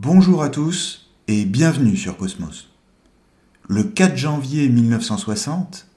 Bonjour 0.00 0.44
à 0.44 0.48
tous 0.48 1.10
et 1.26 1.44
bienvenue 1.44 1.96
sur 1.96 2.16
Cosmos. 2.16 2.70
Le 3.68 3.82
4 3.82 4.16
janvier 4.16 4.68
1960, 4.68 5.88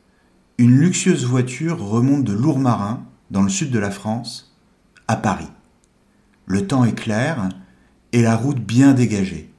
une 0.57 0.75
luxueuse 0.75 1.23
voiture 1.25 1.79
remonte 1.79 2.23
de 2.23 2.33
Lourmarin, 2.33 3.05
dans 3.29 3.43
le 3.43 3.49
sud 3.49 3.69
de 3.69 3.77
la 3.77 3.91
France, 3.91 4.57
à 5.07 5.17
Paris. 5.17 5.51
Le 6.47 6.65
temps 6.65 6.83
est 6.83 6.95
clair 6.95 7.49
et 8.11 8.23
la 8.23 8.35
route 8.35 8.59
bien 8.59 8.93
dégagée. 8.93 9.53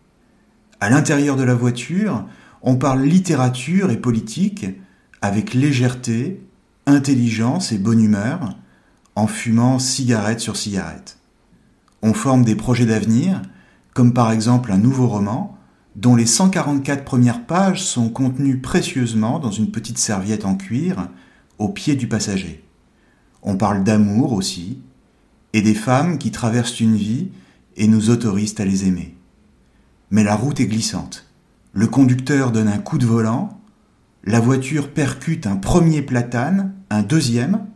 À 0.81 0.91
l'intérieur 0.91 1.37
de 1.37 1.45
la 1.45 1.55
voiture, 1.55 2.27
on 2.63 2.75
parle 2.75 3.03
littérature 3.03 3.93
et 3.93 3.97
politique 3.97 4.67
avec 5.21 5.55
légèreté, 5.55 6.45
intelligence 6.87 7.71
et 7.71 7.79
bonne 7.79 8.03
humeur, 8.03 8.57
en 9.15 9.29
fumant 9.29 9.79
cigarette 9.79 10.41
sur 10.41 10.57
cigarette. 10.57 11.21
On 12.03 12.13
forme 12.13 12.45
des 12.45 12.57
projets 12.57 12.87
d'avenir 12.87 13.41
comme 13.95 14.13
par 14.13 14.33
exemple 14.33 14.73
un 14.73 14.79
nouveau 14.79 15.07
roman, 15.07 15.59
dont 15.97 16.17
les 16.17 16.27
144 16.27 17.05
premières 17.05 17.45
pages 17.45 17.83
sont 17.83 18.09
contenues 18.09 18.61
précieusement 18.61 19.39
dans 19.39 19.51
une 19.51 19.71
petite 19.71 19.99
serviette 19.99 20.45
en 20.45 20.55
cuir 20.55 21.09
au 21.59 21.69
pied 21.69 21.97
du 21.97 22.09
passager. 22.09 22.65
On 23.43 23.57
parle 23.57 23.85
d'amour 23.85 24.33
aussi, 24.33 24.81
et 25.53 25.63
des 25.63 25.75
femmes 25.75 26.19
qui 26.19 26.31
traversent 26.31 26.81
une 26.81 26.97
vie 26.97 27.29
et 27.77 27.87
nous 27.87 28.11
autorisent 28.11 28.59
à 28.59 28.65
les 28.65 28.87
aimer. 28.87 29.15
Mais 30.11 30.25
la 30.25 30.35
route 30.35 30.61
est 30.61 30.67
glissante. 30.67 31.27
Le 31.73 31.87
conducteur 31.87 32.53
donne 32.53 32.69
un 32.69 32.79
coup 32.79 32.99
de 32.99 33.07
volant, 33.07 33.61
la 34.25 34.41
voiture 34.41 34.93
percute 34.93 35.47
un 35.47 35.57
premier 35.57 36.03
platane, 36.03 36.75
un 36.91 37.03
deuxième, 37.03 37.67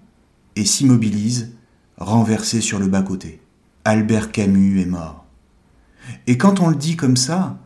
et 0.55 0.65
s'immobilise, 0.65 1.53
renversée 1.99 2.61
sur 2.61 2.79
le 2.79 2.87
bas-côté. 2.87 3.41
Albert 3.85 4.33
Camus 4.33 4.81
est 4.81 4.87
mort. 4.87 5.26
Et 6.27 6.39
quand 6.39 6.61
on 6.61 6.69
le 6.69 6.77
dit 6.77 6.97
comme 6.97 7.17
ça, 7.17 7.59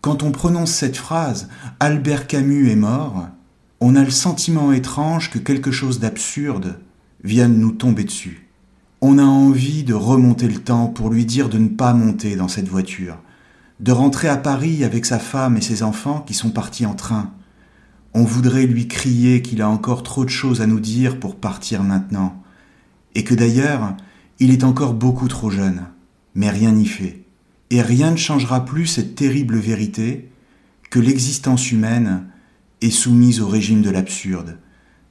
quand 0.00 0.22
on 0.22 0.30
prononce 0.30 0.70
cette 0.70 0.96
phrase 0.96 1.48
Albert 1.80 2.26
Camus 2.26 2.70
est 2.70 2.76
mort, 2.76 3.28
on 3.80 3.96
a 3.96 4.04
le 4.04 4.10
sentiment 4.10 4.72
étrange 4.72 5.30
que 5.30 5.38
quelque 5.38 5.72
chose 5.72 6.00
d'absurde 6.00 6.78
vienne 7.24 7.58
nous 7.58 7.72
tomber 7.72 8.04
dessus. 8.04 8.48
On 9.00 9.18
a 9.18 9.24
envie 9.24 9.84
de 9.84 9.94
remonter 9.94 10.48
le 10.48 10.60
temps 10.60 10.86
pour 10.86 11.10
lui 11.10 11.26
dire 11.26 11.48
de 11.48 11.58
ne 11.58 11.68
pas 11.68 11.92
monter 11.92 12.36
dans 12.36 12.48
cette 12.48 12.68
voiture, 12.68 13.18
de 13.80 13.92
rentrer 13.92 14.28
à 14.28 14.36
Paris 14.36 14.84
avec 14.84 15.04
sa 15.04 15.18
femme 15.18 15.56
et 15.56 15.60
ses 15.60 15.82
enfants 15.82 16.20
qui 16.20 16.34
sont 16.34 16.50
partis 16.50 16.86
en 16.86 16.94
train. 16.94 17.32
On 18.14 18.24
voudrait 18.24 18.66
lui 18.66 18.88
crier 18.88 19.42
qu'il 19.42 19.60
a 19.60 19.68
encore 19.68 20.02
trop 20.02 20.24
de 20.24 20.30
choses 20.30 20.62
à 20.62 20.66
nous 20.66 20.80
dire 20.80 21.20
pour 21.20 21.36
partir 21.36 21.82
maintenant, 21.82 22.42
et 23.14 23.24
que 23.24 23.34
d'ailleurs, 23.34 23.94
il 24.38 24.52
est 24.52 24.64
encore 24.64 24.94
beaucoup 24.94 25.28
trop 25.28 25.50
jeune, 25.50 25.82
mais 26.34 26.48
rien 26.48 26.72
n'y 26.72 26.86
fait 26.86 27.25
et 27.70 27.82
rien 27.82 28.12
ne 28.12 28.16
changera 28.16 28.64
plus 28.64 28.86
cette 28.86 29.14
terrible 29.14 29.56
vérité 29.56 30.30
que 30.90 30.98
l'existence 30.98 31.72
humaine 31.72 32.26
est 32.80 32.90
soumise 32.90 33.40
au 33.40 33.48
régime 33.48 33.82
de 33.82 33.90
l'absurde, 33.90 34.58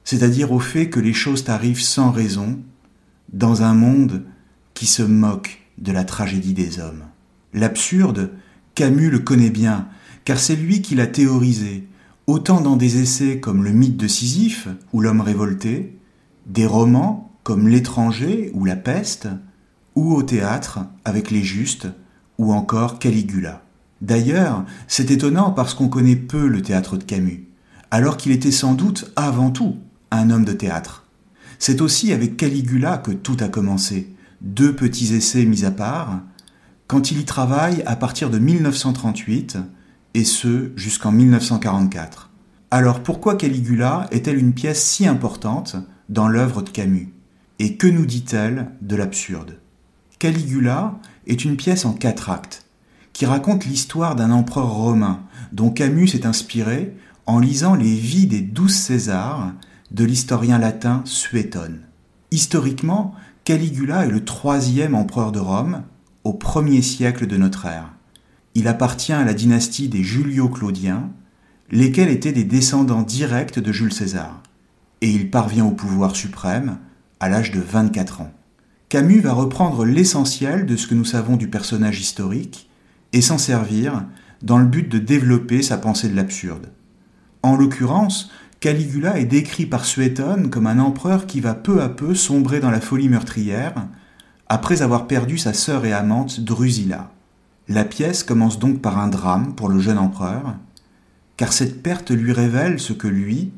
c'est-à-dire 0.04 0.52
au 0.52 0.60
fait 0.60 0.88
que 0.88 1.00
les 1.00 1.12
choses 1.12 1.48
arrivent 1.48 1.82
sans 1.82 2.10
raison 2.10 2.60
dans 3.32 3.62
un 3.62 3.74
monde 3.74 4.24
qui 4.74 4.86
se 4.86 5.02
moque 5.02 5.60
de 5.78 5.92
la 5.92 6.04
tragédie 6.04 6.54
des 6.54 6.78
hommes. 6.78 7.04
L'absurde, 7.52 8.30
Camus 8.74 9.10
le 9.10 9.18
connaît 9.18 9.50
bien, 9.50 9.88
car 10.24 10.38
c'est 10.38 10.56
lui 10.56 10.82
qui 10.82 10.94
l'a 10.94 11.06
théorisé, 11.06 11.86
autant 12.26 12.60
dans 12.60 12.76
des 12.76 13.00
essais 13.00 13.40
comme 13.40 13.64
le 13.64 13.72
mythe 13.72 13.96
de 13.96 14.08
Sisyphe 14.08 14.68
ou 14.92 15.00
l'homme 15.00 15.20
révolté, 15.20 15.96
des 16.46 16.66
romans 16.66 17.32
comme 17.42 17.68
L'étranger 17.68 18.50
ou 18.54 18.64
La 18.64 18.76
peste, 18.76 19.28
ou 19.94 20.12
au 20.12 20.22
théâtre 20.22 20.80
avec 21.04 21.30
Les 21.30 21.42
Justes, 21.42 21.88
ou 22.38 22.52
encore 22.52 22.98
Caligula. 22.98 23.62
D'ailleurs, 24.00 24.64
c'est 24.88 25.10
étonnant 25.10 25.50
parce 25.50 25.74
qu'on 25.74 25.88
connaît 25.88 26.16
peu 26.16 26.48
le 26.48 26.62
théâtre 26.62 26.96
de 26.96 27.04
Camus, 27.04 27.48
alors 27.90 28.16
qu'il 28.16 28.32
était 28.32 28.50
sans 28.50 28.74
doute 28.74 29.10
avant 29.16 29.50
tout 29.50 29.76
un 30.10 30.30
homme 30.30 30.44
de 30.44 30.52
théâtre. 30.52 31.06
C'est 31.58 31.80
aussi 31.80 32.12
avec 32.12 32.36
Caligula 32.36 32.98
que 32.98 33.10
tout 33.10 33.36
a 33.40 33.48
commencé, 33.48 34.14
deux 34.42 34.74
petits 34.74 35.14
essais 35.14 35.46
mis 35.46 35.64
à 35.64 35.70
part, 35.70 36.20
quand 36.86 37.10
il 37.10 37.18
y 37.18 37.24
travaille 37.24 37.82
à 37.86 37.96
partir 37.96 38.30
de 38.30 38.38
1938, 38.38 39.58
et 40.14 40.24
ce 40.24 40.70
jusqu'en 40.76 41.12
1944. 41.12 42.30
Alors 42.70 43.02
pourquoi 43.02 43.36
Caligula 43.36 44.06
est-elle 44.10 44.38
une 44.38 44.54
pièce 44.54 44.82
si 44.82 45.06
importante 45.06 45.76
dans 46.08 46.28
l'œuvre 46.28 46.62
de 46.62 46.70
Camus? 46.70 47.12
Et 47.58 47.76
que 47.76 47.86
nous 47.86 48.06
dit-elle 48.06 48.70
de 48.82 48.96
l'absurde? 48.96 49.58
Caligula 50.18 50.98
est 51.26 51.44
une 51.44 51.56
pièce 51.56 51.84
en 51.84 51.92
quatre 51.92 52.30
actes, 52.30 52.66
qui 53.12 53.26
raconte 53.26 53.64
l'histoire 53.64 54.16
d'un 54.16 54.30
empereur 54.30 54.70
romain 54.70 55.20
dont 55.52 55.70
Camus 55.70 56.08
s'est 56.08 56.26
inspiré 56.26 56.94
en 57.26 57.38
lisant 57.38 57.74
les 57.74 57.94
vies 57.94 58.26
des 58.26 58.40
douze 58.40 58.74
Césars 58.74 59.52
de 59.90 60.04
l'historien 60.04 60.58
latin 60.58 61.02
Suétone. 61.04 61.80
Historiquement, 62.30 63.14
Caligula 63.44 64.06
est 64.06 64.10
le 64.10 64.24
troisième 64.24 64.94
empereur 64.94 65.32
de 65.32 65.38
Rome 65.38 65.82
au 66.24 66.32
premier 66.32 66.82
siècle 66.82 67.26
de 67.26 67.36
notre 67.36 67.66
ère. 67.66 67.92
Il 68.54 68.68
appartient 68.68 69.12
à 69.12 69.24
la 69.24 69.34
dynastie 69.34 69.88
des 69.88 70.02
Julio-Claudiens, 70.02 71.10
lesquels 71.70 72.08
étaient 72.08 72.32
des 72.32 72.44
descendants 72.44 73.02
directs 73.02 73.58
de 73.58 73.72
Jules 73.72 73.92
César, 73.92 74.42
et 75.00 75.10
il 75.10 75.30
parvient 75.30 75.66
au 75.66 75.72
pouvoir 75.72 76.16
suprême 76.16 76.78
à 77.20 77.28
l'âge 77.28 77.50
de 77.52 77.60
24 77.60 78.22
ans. 78.22 78.32
Camus 78.88 79.20
va 79.20 79.32
reprendre 79.32 79.84
l'essentiel 79.84 80.64
de 80.64 80.76
ce 80.76 80.86
que 80.86 80.94
nous 80.94 81.04
savons 81.04 81.36
du 81.36 81.48
personnage 81.48 82.00
historique 82.00 82.70
et 83.12 83.20
s'en 83.20 83.38
servir 83.38 84.04
dans 84.42 84.58
le 84.58 84.66
but 84.66 84.88
de 84.88 84.98
développer 84.98 85.62
sa 85.62 85.76
pensée 85.76 86.08
de 86.08 86.14
l'absurde. 86.14 86.70
En 87.42 87.56
l'occurrence, 87.56 88.30
Caligula 88.60 89.18
est 89.18 89.24
décrit 89.24 89.66
par 89.66 89.84
Suétone 89.84 90.50
comme 90.50 90.68
un 90.68 90.78
empereur 90.78 91.26
qui 91.26 91.40
va 91.40 91.54
peu 91.54 91.82
à 91.82 91.88
peu 91.88 92.14
sombrer 92.14 92.60
dans 92.60 92.70
la 92.70 92.80
folie 92.80 93.08
meurtrière 93.08 93.86
après 94.48 94.82
avoir 94.82 95.08
perdu 95.08 95.36
sa 95.36 95.52
sœur 95.52 95.84
et 95.84 95.92
amante 95.92 96.40
Drusilla. 96.40 97.10
La 97.68 97.84
pièce 97.84 98.22
commence 98.22 98.60
donc 98.60 98.80
par 98.80 98.98
un 98.98 99.08
drame 99.08 99.54
pour 99.56 99.68
le 99.68 99.80
jeune 99.80 99.98
empereur, 99.98 100.54
car 101.36 101.52
cette 101.52 101.82
perte 101.82 102.12
lui 102.12 102.32
révèle 102.32 102.78
ce 102.78 102.92
que 102.92 103.08
lui 103.08 103.52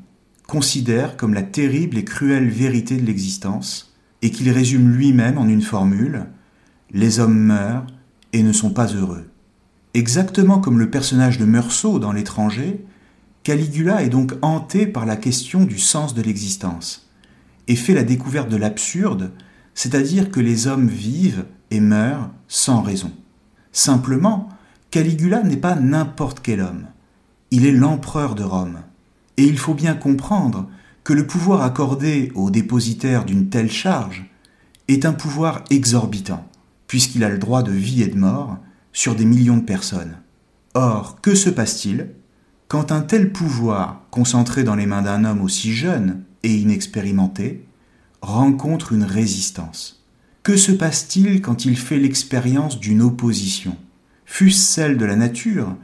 considère 0.47 1.19
comme 1.19 1.35
la 1.35 1.43
terrible 1.43 1.99
et 1.99 2.05
cruelle 2.05 2.49
vérité 2.49 2.97
de 2.97 3.05
l'existence, 3.05 3.88
et 4.23 4.31
qu'il 4.31 4.51
résume 4.51 4.91
lui-même 4.91 5.39
en 5.39 5.49
une 5.49 5.63
formule 5.63 6.27
Les 6.91 7.21
hommes 7.21 7.39
meurent 7.39 7.87
et 8.33 8.43
ne 8.43 8.53
sont 8.53 8.71
pas 8.71 8.87
heureux. 8.87 9.31
Exactement 9.95 10.59
comme 10.59 10.79
le 10.79 10.91
personnage 10.91 11.39
de 11.39 11.45
Meursault 11.45 11.99
dans 11.99 12.13
L'étranger, 12.13 12.85
Caligula 13.43 14.03
est 14.03 14.11
donc 14.11 14.35
hanté 14.43 14.87
par 14.87 15.07
la 15.07 15.17
question 15.17 15.65
du 15.65 15.79
sens 15.79 16.15
de 16.15 16.23
l'existence 16.23 17.09
et 17.67 17.77
fait 17.77 17.95
la 17.95 18.05
découverte 18.05 18.49
de 18.49 18.57
l'absurde, 18.57 19.33
c'est-à-dire 19.75 20.31
que 20.31 20.41
les 20.41 20.67
hommes 20.67 20.89
vivent 20.89 21.47
et 21.71 21.81
meurent 21.81 22.31
sans 22.49 22.83
raison. 22.83 23.13
Simplement, 23.73 24.49
Caligula 24.91 25.43
n'est 25.43 25.57
pas 25.57 25.75
n'importe 25.77 26.41
quel 26.43 26.61
homme. 26.61 26.87
Il 27.51 27.67
est 27.67 27.73
l'empereur 27.73 28.35
de 28.35 28.43
Rome. 28.43 28.81
Et 29.37 29.45
il 29.45 29.59
faut 29.59 29.75
bien 29.75 29.95
comprendre 29.95 30.69
que 31.09 31.15
le 31.15 31.27
pouvoir 31.27 31.63
accordé 31.63 32.31
au 32.35 32.51
dépositaire 32.51 33.25
d'une 33.25 33.49
telle 33.49 33.71
charge 33.71 34.27
est 34.89 35.07
un 35.07 35.15
pouvoir 35.15 35.65
exorbitant, 35.71 36.47
puisqu'il 36.87 37.25
a 37.25 37.31
le 37.31 37.39
droit 37.39 37.63
de 37.63 37.73
vie 37.73 38.03
et 38.03 38.09
de 38.09 38.19
mort 38.19 38.59
sur 38.93 39.15
des 39.15 39.25
millions 39.25 39.57
de 39.57 39.63
personnes. 39.63 40.19
Or, 40.75 41.19
que 41.23 41.35
se 41.35 41.49
passe-t-il 41.49 42.11
quand 42.69 42.93
un 42.93 43.01
tel 43.01 43.33
pouvoir, 43.33 44.03
concentré 44.11 44.65
dans 44.65 44.75
les 44.75 44.85
mains 44.85 45.01
d'un 45.01 45.25
homme 45.25 45.41
aussi 45.41 45.73
jeune 45.73 46.25
et 46.43 46.55
inexpérimenté, 46.55 47.65
rencontre 48.21 48.93
une 48.93 49.05
résistance? 49.05 50.05
Que 50.43 50.59
se 50.59 50.73
passe-t-il 50.73 51.41
quand 51.41 51.65
il 51.65 51.79
fait 51.79 51.99
l'expérience 51.99 52.81
d'une 52.81 53.01
opposition, 53.01 53.79
fût-ce 54.27 54.61
celle 54.61 54.99
de 54.99 55.07
la 55.07 55.17
nature 55.17 55.75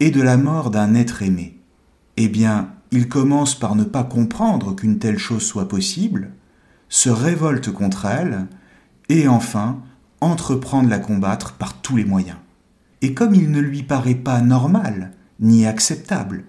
et 0.00 0.10
de 0.10 0.20
la 0.20 0.36
mort 0.36 0.70
d'un 0.70 0.94
être 0.94 1.22
aimé? 1.22 1.58
Eh 2.18 2.28
bien, 2.28 2.75
il 2.92 3.08
commence 3.08 3.54
par 3.54 3.74
ne 3.74 3.84
pas 3.84 4.04
comprendre 4.04 4.74
qu'une 4.74 4.98
telle 4.98 5.18
chose 5.18 5.42
soit 5.42 5.68
possible, 5.68 6.32
se 6.88 7.10
révolte 7.10 7.70
contre 7.70 8.06
elle, 8.06 8.46
et 9.08 9.28
enfin 9.28 9.80
entreprend 10.20 10.82
de 10.82 10.88
la 10.88 10.98
combattre 10.98 11.54
par 11.54 11.80
tous 11.80 11.96
les 11.96 12.04
moyens. 12.04 12.38
Et 13.02 13.14
comme 13.14 13.34
il 13.34 13.50
ne 13.50 13.60
lui 13.60 13.82
paraît 13.82 14.14
pas 14.14 14.40
normal, 14.40 15.12
ni 15.40 15.66
acceptable, 15.66 16.44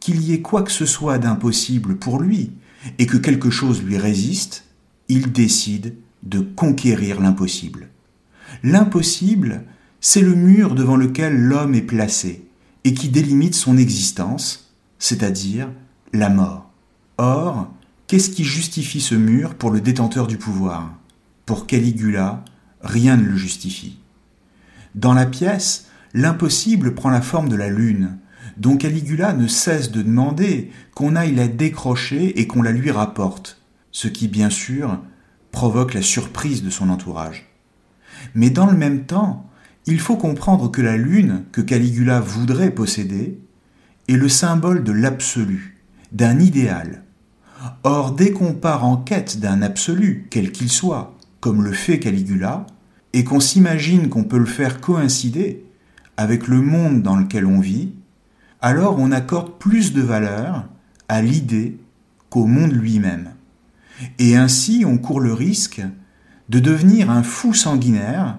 qu'il 0.00 0.20
y 0.22 0.32
ait 0.32 0.42
quoi 0.42 0.62
que 0.62 0.72
ce 0.72 0.86
soit 0.86 1.18
d'impossible 1.18 1.96
pour 1.96 2.20
lui, 2.20 2.52
et 2.98 3.06
que 3.06 3.16
quelque 3.16 3.50
chose 3.50 3.82
lui 3.82 3.98
résiste, 3.98 4.64
il 5.08 5.32
décide 5.32 5.94
de 6.22 6.40
conquérir 6.40 7.20
l'impossible. 7.20 7.88
L'impossible, 8.62 9.64
c'est 10.00 10.20
le 10.20 10.34
mur 10.34 10.74
devant 10.74 10.96
lequel 10.96 11.36
l'homme 11.36 11.74
est 11.74 11.82
placé, 11.82 12.48
et 12.84 12.94
qui 12.94 13.08
délimite 13.08 13.54
son 13.54 13.78
existence, 13.78 14.65
c'est-à-dire 14.98 15.70
la 16.12 16.28
mort. 16.28 16.70
Or, 17.18 17.68
qu'est-ce 18.06 18.30
qui 18.30 18.44
justifie 18.44 19.00
ce 19.00 19.14
mur 19.14 19.54
pour 19.54 19.70
le 19.70 19.80
détenteur 19.80 20.26
du 20.26 20.36
pouvoir? 20.36 20.94
Pour 21.44 21.66
Caligula, 21.66 22.44
rien 22.80 23.16
ne 23.16 23.24
le 23.24 23.36
justifie. 23.36 23.98
Dans 24.94 25.14
la 25.14 25.26
pièce, 25.26 25.86
l'impossible 26.14 26.94
prend 26.94 27.10
la 27.10 27.20
forme 27.20 27.48
de 27.48 27.56
la 27.56 27.68
lune, 27.68 28.18
dont 28.56 28.76
Caligula 28.76 29.32
ne 29.32 29.46
cesse 29.46 29.90
de 29.90 30.02
demander 30.02 30.70
qu'on 30.94 31.16
aille 31.16 31.34
la 31.34 31.48
décrocher 31.48 32.40
et 32.40 32.46
qu'on 32.46 32.62
la 32.62 32.72
lui 32.72 32.90
rapporte, 32.90 33.60
ce 33.92 34.08
qui 34.08 34.28
bien 34.28 34.50
sûr 34.50 34.98
provoque 35.52 35.94
la 35.94 36.02
surprise 36.02 36.62
de 36.62 36.70
son 36.70 36.88
entourage. 36.90 37.46
Mais 38.34 38.50
dans 38.50 38.66
le 38.66 38.76
même 38.76 39.04
temps, 39.04 39.50
il 39.86 40.00
faut 40.00 40.16
comprendre 40.16 40.70
que 40.70 40.82
la 40.82 40.96
lune 40.96 41.44
que 41.52 41.60
Caligula 41.60 42.20
voudrait 42.20 42.72
posséder 42.72 43.38
est 44.08 44.16
le 44.16 44.28
symbole 44.28 44.84
de 44.84 44.92
l'absolu, 44.92 45.78
d'un 46.12 46.38
idéal. 46.38 47.02
Or, 47.82 48.12
dès 48.12 48.30
qu'on 48.30 48.52
part 48.52 48.84
en 48.84 48.96
quête 48.96 49.40
d'un 49.40 49.62
absolu, 49.62 50.26
quel 50.30 50.52
qu'il 50.52 50.70
soit, 50.70 51.16
comme 51.40 51.64
le 51.64 51.72
fait 51.72 51.98
Caligula, 51.98 52.66
et 53.12 53.24
qu'on 53.24 53.40
s'imagine 53.40 54.08
qu'on 54.08 54.24
peut 54.24 54.38
le 54.38 54.44
faire 54.46 54.80
coïncider 54.80 55.64
avec 56.16 56.48
le 56.48 56.60
monde 56.60 57.02
dans 57.02 57.16
lequel 57.16 57.46
on 57.46 57.60
vit, 57.60 57.92
alors 58.60 58.98
on 58.98 59.12
accorde 59.12 59.58
plus 59.58 59.92
de 59.92 60.02
valeur 60.02 60.66
à 61.08 61.22
l'idée 61.22 61.78
qu'au 62.30 62.46
monde 62.46 62.72
lui-même. 62.72 63.30
Et 64.18 64.36
ainsi 64.36 64.84
on 64.86 64.98
court 64.98 65.20
le 65.20 65.32
risque 65.32 65.82
de 66.48 66.58
devenir 66.58 67.10
un 67.10 67.22
fou 67.22 67.54
sanguinaire 67.54 68.38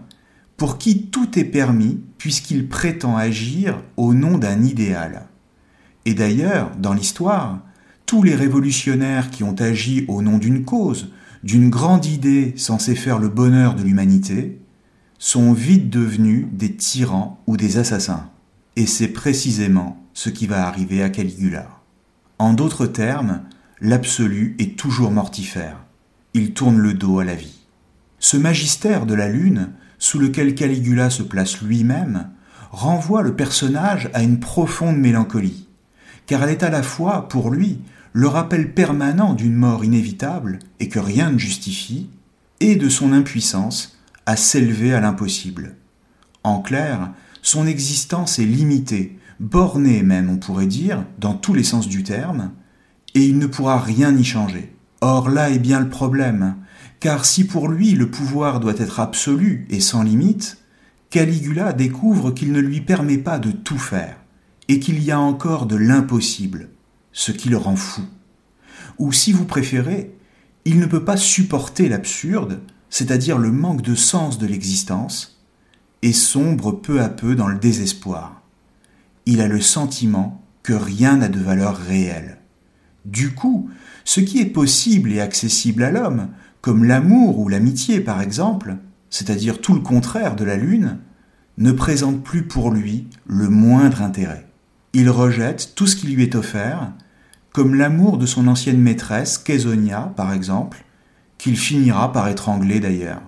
pour 0.56 0.78
qui 0.78 1.08
tout 1.08 1.38
est 1.38 1.44
permis 1.44 2.00
puisqu'il 2.18 2.68
prétend 2.68 3.18
agir 3.18 3.82
au 3.96 4.14
nom 4.14 4.38
d'un 4.38 4.64
idéal. 4.64 5.28
Et 6.08 6.14
d'ailleurs, 6.14 6.72
dans 6.80 6.94
l'histoire, 6.94 7.60
tous 8.06 8.24
les 8.24 8.34
révolutionnaires 8.34 9.30
qui 9.30 9.44
ont 9.44 9.56
agi 9.56 10.06
au 10.08 10.22
nom 10.22 10.38
d'une 10.38 10.64
cause, 10.64 11.12
d'une 11.44 11.70
grande 11.70 12.06
idée 12.06 12.54
censée 12.56 12.96
faire 12.96 13.20
le 13.20 13.28
bonheur 13.28 13.76
de 13.76 13.84
l'humanité, 13.84 14.62
sont 15.20 15.52
vite 15.52 15.90
devenus 15.90 16.46
des 16.54 16.74
tyrans 16.74 17.44
ou 17.46 17.58
des 17.58 17.78
assassins. 17.78 18.30
Et 18.78 18.86
c'est 18.86 19.10
précisément 19.10 20.02
ce 20.14 20.30
qui 20.30 20.48
va 20.48 20.66
arriver 20.66 21.04
à 21.04 21.10
Caligula. 21.10 21.68
En 22.40 22.54
d'autres 22.54 22.88
termes, 22.88 23.42
l'absolu 23.82 24.56
est 24.60 24.80
toujours 24.80 25.12
mortifère. 25.12 25.84
Il 26.34 26.54
tourne 26.54 26.78
le 26.78 26.94
dos 26.94 27.20
à 27.20 27.26
la 27.26 27.36
vie. 27.36 27.66
Ce 28.20 28.38
magistère 28.38 29.06
de 29.06 29.14
la 29.14 29.28
Lune, 29.28 29.72
sous 30.00 30.20
lequel 30.20 30.56
Caligula 30.56 31.10
se 31.10 31.24
place 31.24 31.62
lui-même, 31.62 32.30
renvoie 32.72 33.24
le 33.24 33.36
personnage 33.36 34.10
à 34.14 34.24
une 34.24 34.40
profonde 34.40 34.98
mélancolie, 34.98 35.67
car 36.28 36.44
elle 36.44 36.52
est 36.52 36.64
à 36.64 36.70
la 36.70 36.84
fois, 36.84 37.28
pour 37.28 37.50
lui, 37.50 37.80
le 38.14 38.28
rappel 38.28 38.74
permanent 38.74 39.34
d'une 39.34 39.56
mort 39.56 39.84
inévitable 39.84 40.60
et 40.80 40.90
que 40.90 41.00
rien 41.00 41.32
ne 41.32 41.38
justifie, 41.38 42.10
et 42.60 42.76
de 42.76 42.90
son 42.90 43.14
impuissance 43.14 43.98
à 44.26 44.36
s'élever 44.36 44.94
à 44.94 45.00
l'impossible. 45.00 45.76
En 46.44 46.62
clair, 46.62 47.12
son 47.42 47.66
existence 47.66 48.40
est 48.40 48.46
limitée 48.46 49.18
borné 49.40 50.02
même 50.04 50.30
on 50.30 50.38
pourrait 50.38 50.68
dire, 50.68 51.06
dans 51.20 51.34
tous 51.34 51.54
les 51.54 51.64
sens 51.64 51.88
du 51.88 52.04
terme, 52.04 52.52
et 53.16 53.24
il 53.24 53.38
ne 53.38 53.48
pourra 53.48 53.80
rien 53.80 54.16
y 54.16 54.24
changer. 54.24 54.74
Or 55.02 55.30
là 55.30 55.50
est 55.50 55.60
bien 55.60 55.80
le 55.80 55.90
problème, 55.90 56.56
car 57.00 57.26
si 57.26 57.46
pour 57.46 57.68
lui 57.68 57.92
le 57.92 58.10
pouvoir 58.10 58.60
doit 58.60 58.78
être 58.78 59.00
absolu 59.00 59.68
et 59.70 59.80
sans 59.80 60.04
limite, 60.04 60.58
Caligula 61.10 61.74
découvre 61.74 62.32
qu'il 62.32 62.52
ne 62.52 62.60
lui 62.60 62.82
permet 62.82 63.18
pas 63.18 63.40
de 63.40 63.52
tout 63.52 63.78
faire, 63.78 64.18
et 64.68 64.80
qu'il 64.80 65.04
y 65.04 65.12
a 65.12 65.20
encore 65.20 65.66
de 65.66 65.76
l'impossible, 65.76 66.70
ce 67.12 67.32
qui 67.32 67.50
le 67.50 67.58
rend 67.58 67.76
fou. 67.76 68.02
Ou 68.98 69.12
si 69.12 69.32
vous 69.32 69.46
préférez, 69.46 70.14
il 70.66 70.80
ne 70.80 70.86
peut 70.86 71.06
pas 71.06 71.18
supporter 71.18 71.90
l'absurde, 71.90 72.62
c'est-à-dire 72.90 73.38
le 73.38 73.52
manque 73.52 73.82
de 73.82 73.96
sens 73.96 74.38
de 74.38 74.48
l'existence, 74.48 75.42
et 76.02 76.14
sombre 76.14 76.72
peu 76.72 77.02
à 77.02 77.10
peu 77.10 77.36
dans 77.36 77.48
le 77.48 77.58
désespoir 77.58 78.38
il 79.28 79.42
a 79.42 79.48
le 79.48 79.60
sentiment 79.60 80.42
que 80.64 80.72
rien 80.72 81.18
n'a 81.18 81.28
de 81.28 81.40
valeur 81.40 81.76
réelle. 81.76 82.38
Du 83.04 83.36
coup, 83.36 83.70
ce 84.06 84.22
qui 84.22 84.40
est 84.40 84.46
possible 84.46 85.12
et 85.12 85.20
accessible 85.20 85.84
à 85.84 85.92
l'homme, 85.92 86.30
comme 86.62 86.86
l'amour 86.86 87.38
ou 87.38 87.50
l'amitié 87.50 88.00
par 88.00 88.22
exemple, 88.22 88.78
c'est-à-dire 89.10 89.60
tout 89.60 89.74
le 89.74 89.82
contraire 89.82 90.38
de 90.38 90.46
la 90.46 90.56
Lune, 90.56 91.00
ne 91.58 91.74
présente 91.74 92.24
plus 92.24 92.44
pour 92.44 92.72
lui 92.72 93.08
le 93.26 93.50
moindre 93.50 94.02
intérêt. 94.02 94.47
Il 94.94 95.10
rejette 95.10 95.74
tout 95.76 95.88
ce 95.88 95.96
qui 95.96 96.08
lui 96.08 96.24
est 96.24 96.36
offert, 96.36 96.92
comme 97.52 97.76
l'amour 97.76 98.18
de 98.18 98.26
son 98.26 98.48
ancienne 98.48 98.80
maîtresse, 98.80 99.38
Caesonia 99.38 100.14
par 100.16 100.34
exemple, 100.34 100.84
qu'il 101.38 101.58
finira 101.58 102.12
par 102.12 102.28
étrangler 102.30 102.80
d'ailleurs. 102.80 103.22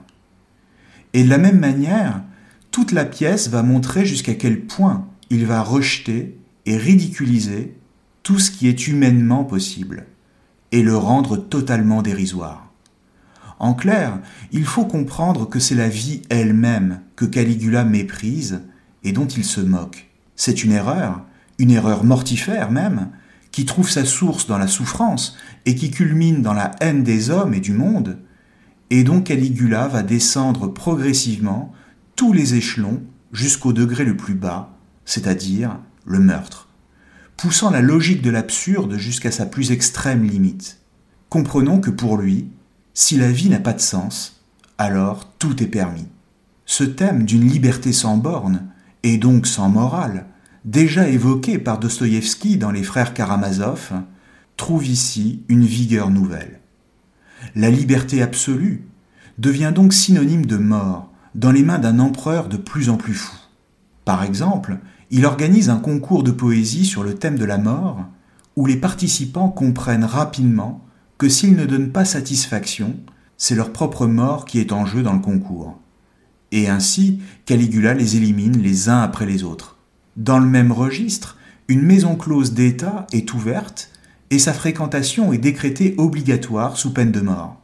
Et 1.14 1.24
de 1.24 1.30
la 1.30 1.38
même 1.38 1.60
manière, 1.60 2.22
toute 2.72 2.92
la 2.92 3.06
pièce 3.06 3.50
va 3.50 3.64
montrer 3.64 4.06
jusqu'à 4.06 4.36
quel 4.36 4.62
point 4.62 5.08
il 5.30 5.46
va 5.46 5.62
rejeter 5.62 6.38
et 6.66 6.78
ridiculiser 6.78 7.76
tout 8.24 8.40
ce 8.40 8.52
qui 8.52 8.68
est 8.68 8.88
humainement 8.88 9.44
possible 9.44 10.06
et 10.72 10.84
le 10.84 10.96
rendre 10.96 11.38
totalement 11.38 12.02
dérisoire. 12.02 12.72
En 13.58 13.74
clair, 13.74 14.20
il 14.52 14.66
faut 14.66 14.86
comprendre 14.86 15.50
que 15.50 15.60
c'est 15.60 15.76
la 15.76 15.90
vie 15.90 16.22
elle-même 16.30 17.02
que 17.16 17.26
Caligula 17.26 17.84
méprise 17.84 18.62
et 19.04 19.12
dont 19.12 19.28
il 19.28 19.44
se 19.44 19.62
moque. 19.62 20.10
C'est 20.36 20.64
une 20.64 20.72
erreur, 20.72 21.26
une 21.60 21.72
erreur 21.72 22.04
mortifère 22.04 22.72
même, 22.72 23.10
qui 23.52 23.66
trouve 23.66 23.90
sa 23.90 24.06
source 24.06 24.48
dans 24.48 24.58
la 24.58 24.68
souffrance 24.68 25.38
et 25.66 25.76
qui 25.76 25.92
culmine 25.92 26.42
dans 26.42 26.54
la 26.54 26.72
haine 26.80 27.04
des 27.04 27.30
hommes 27.30 27.54
et 27.54 27.60
du 27.60 27.74
monde, 27.74 28.20
et 28.90 29.04
dont 29.04 29.22
Caligula 29.22 29.88
va 29.88 30.02
descendre 30.02 30.68
progressivement 30.68 31.74
tous 32.16 32.34
les 32.34 32.56
échelons 32.56 33.02
jusqu'au 33.32 33.74
degré 33.74 34.06
le 34.06 34.18
plus 34.18 34.34
bas, 34.34 34.76
c'est-à-dire 35.06 35.78
le 36.06 36.20
meurtre, 36.20 36.70
poussant 37.38 37.70
la 37.70 37.82
logique 37.82 38.22
de 38.22 38.32
l'absurde 38.32 38.98
jusqu'à 38.98 39.32
sa 39.32 39.46
plus 39.46 39.72
extrême 39.72 40.24
limite. 40.24 40.80
Comprenons 41.30 41.80
que 41.80 41.92
pour 41.92 42.18
lui, 42.18 42.50
si 42.94 43.18
la 43.18 43.32
vie 43.32 43.50
n'a 43.50 43.60
pas 43.60 43.74
de 43.74 43.82
sens, 43.82 44.44
alors 44.78 45.32
tout 45.38 45.62
est 45.62 45.68
permis. 45.68 46.08
Ce 46.66 46.84
thème 46.84 47.24
d'une 47.26 47.48
liberté 47.48 47.94
sans 47.94 48.18
borne, 48.18 48.68
et 49.04 49.18
donc 49.18 49.48
sans 49.48 49.70
morale, 49.70 50.26
déjà 50.70 51.10
évoqué 51.10 51.58
par 51.58 51.80
Dostoïevski 51.80 52.58
dans 52.58 52.70
Les 52.70 52.84
Frères 52.84 53.16
Karamazov, 53.16 53.92
trouve 54.56 54.86
ici 54.88 55.42
une 55.50 55.66
vigueur 55.66 56.12
nouvelle. 56.12 56.60
La 57.56 57.72
liberté 57.72 58.22
absolue 58.22 58.84
devient 59.40 59.72
donc 59.74 59.94
synonyme 59.94 60.46
de 60.46 60.58
mort 60.58 61.12
dans 61.34 61.52
les 61.52 61.64
mains 61.64 61.80
d'un 61.80 61.98
empereur 61.98 62.50
de 62.50 62.58
plus 62.58 62.90
en 62.90 62.98
plus 62.98 63.16
fou. 63.16 63.36
Par 64.06 64.24
exemple, 64.24 64.78
il 65.10 65.26
organise 65.26 65.72
un 65.72 65.80
concours 65.80 66.22
de 66.22 66.32
poésie 66.32 66.86
sur 66.86 67.04
le 67.04 67.16
thème 67.16 67.40
de 67.40 67.46
la 67.46 67.58
mort, 67.58 68.06
où 68.56 68.68
les 68.68 68.78
participants 68.78 69.50
comprennent 69.50 70.06
rapidement 70.06 70.86
que 71.18 71.30
s'ils 71.30 71.56
ne 71.56 71.66
donnent 71.66 71.92
pas 71.92 72.06
satisfaction, 72.06 72.96
c'est 73.38 73.56
leur 73.56 73.74
propre 73.74 74.06
mort 74.06 74.46
qui 74.46 74.60
est 74.60 74.72
en 74.72 74.86
jeu 74.86 75.02
dans 75.02 75.14
le 75.14 75.20
concours. 75.20 75.80
Et 76.52 76.70
ainsi, 76.70 77.22
Caligula 77.46 77.96
les 77.96 78.18
élimine 78.18 78.62
les 78.62 78.88
uns 78.88 79.02
après 79.02 79.26
les 79.26 79.44
autres. 79.44 79.79
Dans 80.20 80.38
le 80.38 80.46
même 80.46 80.74
registre, 80.74 81.38
une 81.70 81.82
maison 81.82 82.18
close 82.18 82.54
d'État 82.54 83.08
est 83.14 83.34
ouverte 83.34 83.90
et 84.32 84.38
sa 84.38 84.52
fréquentation 84.52 85.32
est 85.32 85.38
décrétée 85.38 85.96
obligatoire 85.98 86.76
sous 86.76 86.92
peine 86.92 87.14
de 87.14 87.22
mort. 87.22 87.62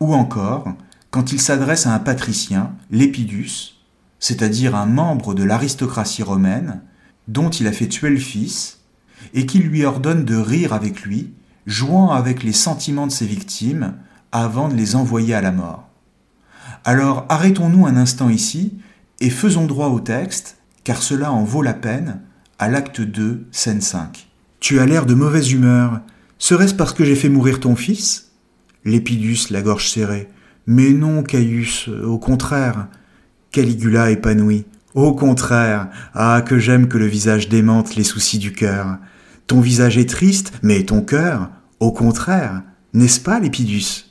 Ou 0.00 0.12
encore, 0.12 0.66
quand 1.12 1.30
il 1.30 1.40
s'adresse 1.40 1.86
à 1.86 1.94
un 1.94 2.00
patricien, 2.00 2.72
Lépidus, 2.90 3.84
c'est-à-dire 4.18 4.74
un 4.74 4.86
membre 4.86 5.32
de 5.32 5.44
l'aristocratie 5.44 6.24
romaine, 6.24 6.80
dont 7.28 7.50
il 7.50 7.68
a 7.68 7.72
fait 7.72 7.86
tuer 7.86 8.10
le 8.10 8.18
fils, 8.18 8.80
et 9.32 9.46
qui 9.46 9.60
lui 9.60 9.84
ordonne 9.84 10.24
de 10.24 10.34
rire 10.34 10.72
avec 10.72 11.02
lui, 11.02 11.32
jouant 11.66 12.10
avec 12.10 12.42
les 12.42 12.52
sentiments 12.52 13.06
de 13.06 13.12
ses 13.12 13.26
victimes 13.26 13.94
avant 14.32 14.68
de 14.68 14.74
les 14.74 14.96
envoyer 14.96 15.34
à 15.34 15.40
la 15.40 15.52
mort. 15.52 15.88
Alors 16.84 17.26
arrêtons-nous 17.28 17.86
un 17.86 17.94
instant 17.94 18.28
ici 18.28 18.76
et 19.20 19.30
faisons 19.30 19.66
droit 19.66 19.86
au 19.86 20.00
texte, 20.00 20.56
car 20.84 21.02
cela 21.02 21.32
en 21.32 21.44
vaut 21.44 21.62
la 21.62 21.74
peine, 21.74 22.20
à 22.58 22.68
l'acte 22.68 23.00
2, 23.00 23.46
scène 23.50 23.80
5. 23.80 24.28
Tu 24.60 24.78
as 24.78 24.86
l'air 24.86 25.06
de 25.06 25.14
mauvaise 25.14 25.52
humeur. 25.52 26.00
Serait-ce 26.38 26.74
parce 26.74 26.92
que 26.92 27.04
j'ai 27.04 27.16
fait 27.16 27.28
mourir 27.28 27.60
ton 27.60 27.76
fils? 27.76 28.30
Lépidus, 28.84 29.50
la 29.50 29.62
gorge 29.62 29.88
serrée. 29.88 30.28
Mais 30.66 30.90
non, 30.90 31.22
Caius, 31.22 31.88
au 31.88 32.18
contraire. 32.18 32.88
Caligula 33.50 34.10
épanoui. 34.10 34.64
Au 34.94 35.14
contraire. 35.14 35.88
Ah, 36.14 36.42
que 36.46 36.58
j'aime 36.58 36.88
que 36.88 36.98
le 36.98 37.06
visage 37.06 37.48
démente 37.48 37.96
les 37.96 38.04
soucis 38.04 38.38
du 38.38 38.52
cœur. 38.52 38.98
Ton 39.46 39.60
visage 39.60 39.98
est 39.98 40.08
triste, 40.08 40.52
mais 40.62 40.84
ton 40.84 41.02
cœur, 41.02 41.50
au 41.80 41.92
contraire. 41.92 42.62
N'est-ce 42.94 43.20
pas, 43.20 43.40
Lépidus? 43.40 44.06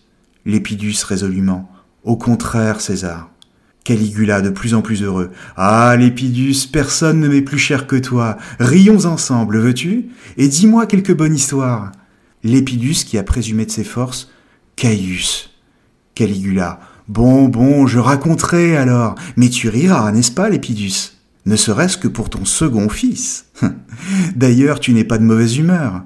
Lépidus 0.46 1.04
résolument. 1.06 1.70
Au 2.04 2.18
contraire, 2.18 2.82
César. 2.82 3.31
Caligula 3.84 4.42
de 4.42 4.52
plus 4.52 4.76
en 4.76 4.82
plus 4.82 5.02
heureux. 5.02 5.32
Ah, 5.58 5.96
Lépidus, 5.98 6.68
personne 6.72 7.20
ne 7.20 7.28
m'est 7.28 7.42
plus 7.42 7.58
cher 7.58 7.88
que 7.88 7.96
toi. 7.96 8.38
Rions 8.60 9.06
ensemble, 9.06 9.58
veux-tu? 9.58 10.10
Et 10.38 10.48
dis-moi 10.48 10.86
quelque 10.86 11.14
bonne 11.14 11.34
histoire. 11.34 11.92
Lépidus, 12.44 13.06
qui 13.06 13.18
a 13.18 13.24
présumé 13.24 13.66
de 13.66 13.72
ses 13.72 13.84
forces, 13.84 14.30
Caius. 14.76 15.50
Caligula. 16.14 16.80
Bon, 17.08 17.48
bon, 17.48 17.88
je 17.88 17.98
raconterai 17.98 18.78
alors. 18.78 19.16
Mais 19.36 19.50
tu 19.50 19.68
riras, 19.68 20.12
n'est-ce 20.12 20.32
pas, 20.32 20.50
Lépidus? 20.50 21.18
Ne 21.48 21.56
serait-ce 21.56 21.98
que 21.98 22.08
pour 22.08 22.30
ton 22.30 22.46
second 22.46 22.88
fils. 22.88 23.48
D'ailleurs, 24.36 24.80
tu 24.80 24.94
n'es 24.94 25.04
pas 25.04 25.18
de 25.18 25.24
mauvaise 25.24 25.58
humeur. 25.58 26.04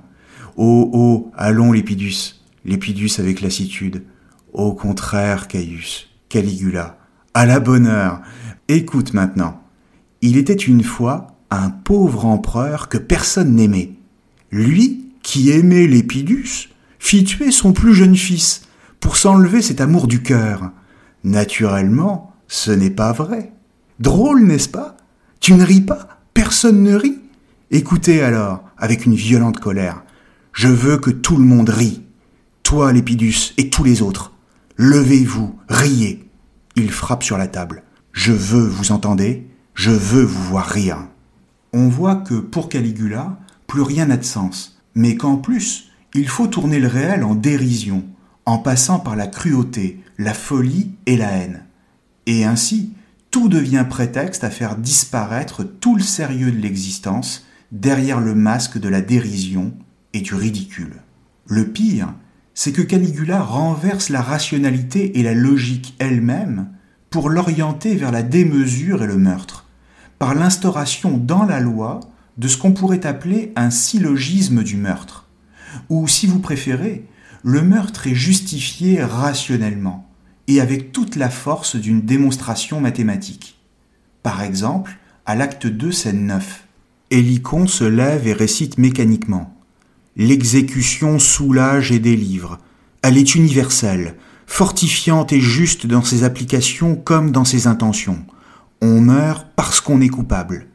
Oh, 0.55 0.89
oh, 0.93 1.31
allons, 1.35 1.73
Lépidus. 1.73 2.41
Lépidus 2.63 3.11
avec 3.19 3.41
lassitude. 3.41 4.03
Au 4.53 4.73
contraire, 4.73 5.49
Caius. 5.49 6.07
Caligula. 6.29 6.97
À 7.37 7.45
la 7.45 7.59
bonne 7.59 7.85
heure. 7.85 8.21
Écoute 8.69 9.13
maintenant. 9.13 9.61
Il 10.21 10.37
était 10.37 10.53
une 10.53 10.85
fois 10.85 11.35
un 11.51 11.69
pauvre 11.69 12.25
empereur 12.25 12.87
que 12.87 12.97
personne 12.97 13.55
n'aimait. 13.55 13.91
Lui, 14.51 15.11
qui 15.21 15.51
aimait 15.51 15.85
Lépidus, 15.85 16.69
fit 16.97 17.25
tuer 17.25 17.51
son 17.51 17.73
plus 17.73 17.93
jeune 17.93 18.15
fils 18.15 18.61
pour 19.01 19.17
s'enlever 19.17 19.61
cet 19.61 19.81
amour 19.81 20.07
du 20.07 20.23
cœur. 20.23 20.71
Naturellement, 21.25 22.33
ce 22.47 22.71
n'est 22.71 22.89
pas 22.89 23.11
vrai. 23.11 23.51
Drôle, 23.99 24.45
n'est-ce 24.45 24.69
pas? 24.69 24.95
Tu 25.41 25.55
ne 25.55 25.65
ris 25.65 25.81
pas? 25.81 26.07
Personne 26.33 26.83
ne 26.83 26.95
rit? 26.95 27.19
Écoutez 27.69 28.21
alors, 28.21 28.63
avec 28.77 29.05
une 29.05 29.15
violente 29.15 29.59
colère, 29.59 30.05
je 30.53 30.69
veux 30.69 30.99
que 30.99 31.11
tout 31.11 31.35
le 31.35 31.43
monde 31.43 31.67
rie. 31.67 32.01
Toi, 32.63 32.93
Lépidus, 32.93 33.53
et 33.57 33.69
tous 33.69 33.83
les 33.83 34.01
autres. 34.01 34.31
Levez-vous, 34.77 35.59
riez. 35.67 36.24
Il 36.75 36.91
frappe 36.91 37.23
sur 37.23 37.37
la 37.37 37.47
table. 37.47 37.83
Je 38.11 38.33
veux, 38.33 38.67
vous 38.67 38.91
entendez? 38.91 39.47
Je 39.75 39.91
veux 39.91 40.23
vous 40.23 40.43
voir 40.43 40.67
rire. 40.67 41.07
On 41.71 41.87
voit 41.87 42.15
que 42.15 42.35
pour 42.35 42.67
Caligula, 42.67 43.37
plus 43.67 43.81
rien 43.81 44.07
n'a 44.07 44.17
de 44.17 44.23
sens, 44.23 44.81
mais 44.93 45.15
qu'en 45.15 45.37
plus, 45.37 45.91
il 46.13 46.27
faut 46.27 46.47
tourner 46.47 46.79
le 46.79 46.87
réel 46.87 47.23
en 47.23 47.35
dérision, 47.35 48.03
en 48.45 48.57
passant 48.57 48.99
par 48.99 49.15
la 49.15 49.27
cruauté, 49.27 50.01
la 50.17 50.33
folie 50.33 50.91
et 51.05 51.17
la 51.17 51.31
haine. 51.31 51.65
Et 52.25 52.45
ainsi, 52.45 52.93
tout 53.31 53.47
devient 53.49 53.85
prétexte 53.89 54.43
à 54.43 54.49
faire 54.49 54.77
disparaître 54.77 55.63
tout 55.63 55.95
le 55.95 56.03
sérieux 56.03 56.51
de 56.51 56.61
l'existence 56.61 57.45
derrière 57.71 58.19
le 58.19 58.35
masque 58.35 58.77
de 58.77 58.89
la 58.89 59.01
dérision 59.01 59.73
et 60.13 60.21
du 60.21 60.35
ridicule. 60.35 61.01
Le 61.45 61.67
pire, 61.67 62.13
c'est 62.55 62.71
que 62.71 62.81
Caligula 62.81 63.43
renverse 63.43 64.09
la 64.09 64.21
rationalité 64.21 65.19
et 65.19 65.23
la 65.23 65.33
logique 65.33 65.93
elle-même 65.99 66.69
pour 67.09 67.29
l'orienter 67.29 67.95
vers 67.95 68.11
la 68.11 68.23
démesure 68.23 69.03
et 69.03 69.07
le 69.07 69.17
meurtre, 69.17 69.67
par 70.19 70.33
l'instauration 70.33 71.17
dans 71.17 71.43
la 71.43 71.59
loi 71.59 71.99
de 72.37 72.47
ce 72.47 72.57
qu'on 72.57 72.73
pourrait 72.73 73.05
appeler 73.05 73.51
un 73.57 73.69
syllogisme 73.69 74.63
du 74.63 74.77
meurtre, 74.77 75.27
ou 75.89 76.07
si 76.07 76.27
vous 76.27 76.39
préférez, 76.39 77.05
le 77.43 77.61
meurtre 77.61 78.07
est 78.07 78.15
justifié 78.15 79.03
rationnellement 79.03 80.09
et 80.47 80.61
avec 80.61 80.93
toute 80.93 81.17
la 81.17 81.29
force 81.29 81.75
d'une 81.75 82.01
démonstration 82.01 82.79
mathématique. 82.79 83.59
Par 84.23 84.41
exemple, 84.41 84.97
à 85.25 85.35
l'acte 85.35 85.67
2, 85.67 85.91
scène 85.91 86.25
9, 86.27 86.63
Hélicon 87.11 87.67
se 87.67 87.83
lève 87.83 88.27
et 88.27 88.33
récite 88.33 88.77
mécaniquement 88.77 89.54
L'exécution 90.15 91.19
soulage 91.19 91.91
et 91.91 91.99
délivre. 91.99 92.57
Elle 93.01 93.17
est 93.17 93.35
universelle, 93.35 94.15
fortifiante 94.47 95.33
et 95.33 95.41
juste 95.41 95.85
dans 95.87 96.03
ses 96.03 96.23
applications 96.23 96.95
comme 96.95 97.31
dans 97.31 97.45
ses 97.45 97.67
intentions. 97.67 98.25
On 98.81 99.01
meurt 99.01 99.47
parce 99.55 99.81
qu'on 99.81 100.01
est 100.01 100.09
coupable. 100.09 100.67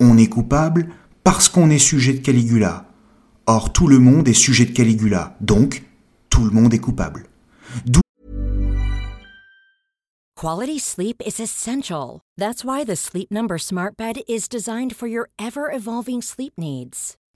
On 0.00 0.18
est 0.18 0.28
coupable 0.28 0.88
parce 1.22 1.48
qu'on 1.48 1.70
est 1.70 1.78
sujet 1.78 2.14
de 2.14 2.18
Caligula. 2.18 2.86
Or 3.46 3.72
tout 3.72 3.86
le 3.86 3.98
monde 3.98 4.28
est 4.28 4.34
sujet 4.34 4.66
de 4.66 4.72
Caligula, 4.72 5.36
donc 5.40 5.84
tout 6.28 6.44
le 6.44 6.50
monde 6.50 6.74
est 6.74 6.78
coupable. 6.78 7.24
Quality 10.36 10.78
sleep 10.78 11.20
is 11.26 11.40
essential. 11.40 12.20
That's 12.36 12.64
why 12.64 12.84
the 12.84 12.94
Sleep 12.94 13.28
Number 13.30 13.58
Smart 13.58 13.96
Bed 13.96 14.20
is 14.28 14.48
designed 14.48 14.94
for 14.94 15.08
your 15.08 15.30
ever 15.36 15.68
evolving 15.68 16.22
sleep 16.22 16.52
needs. 16.56 17.16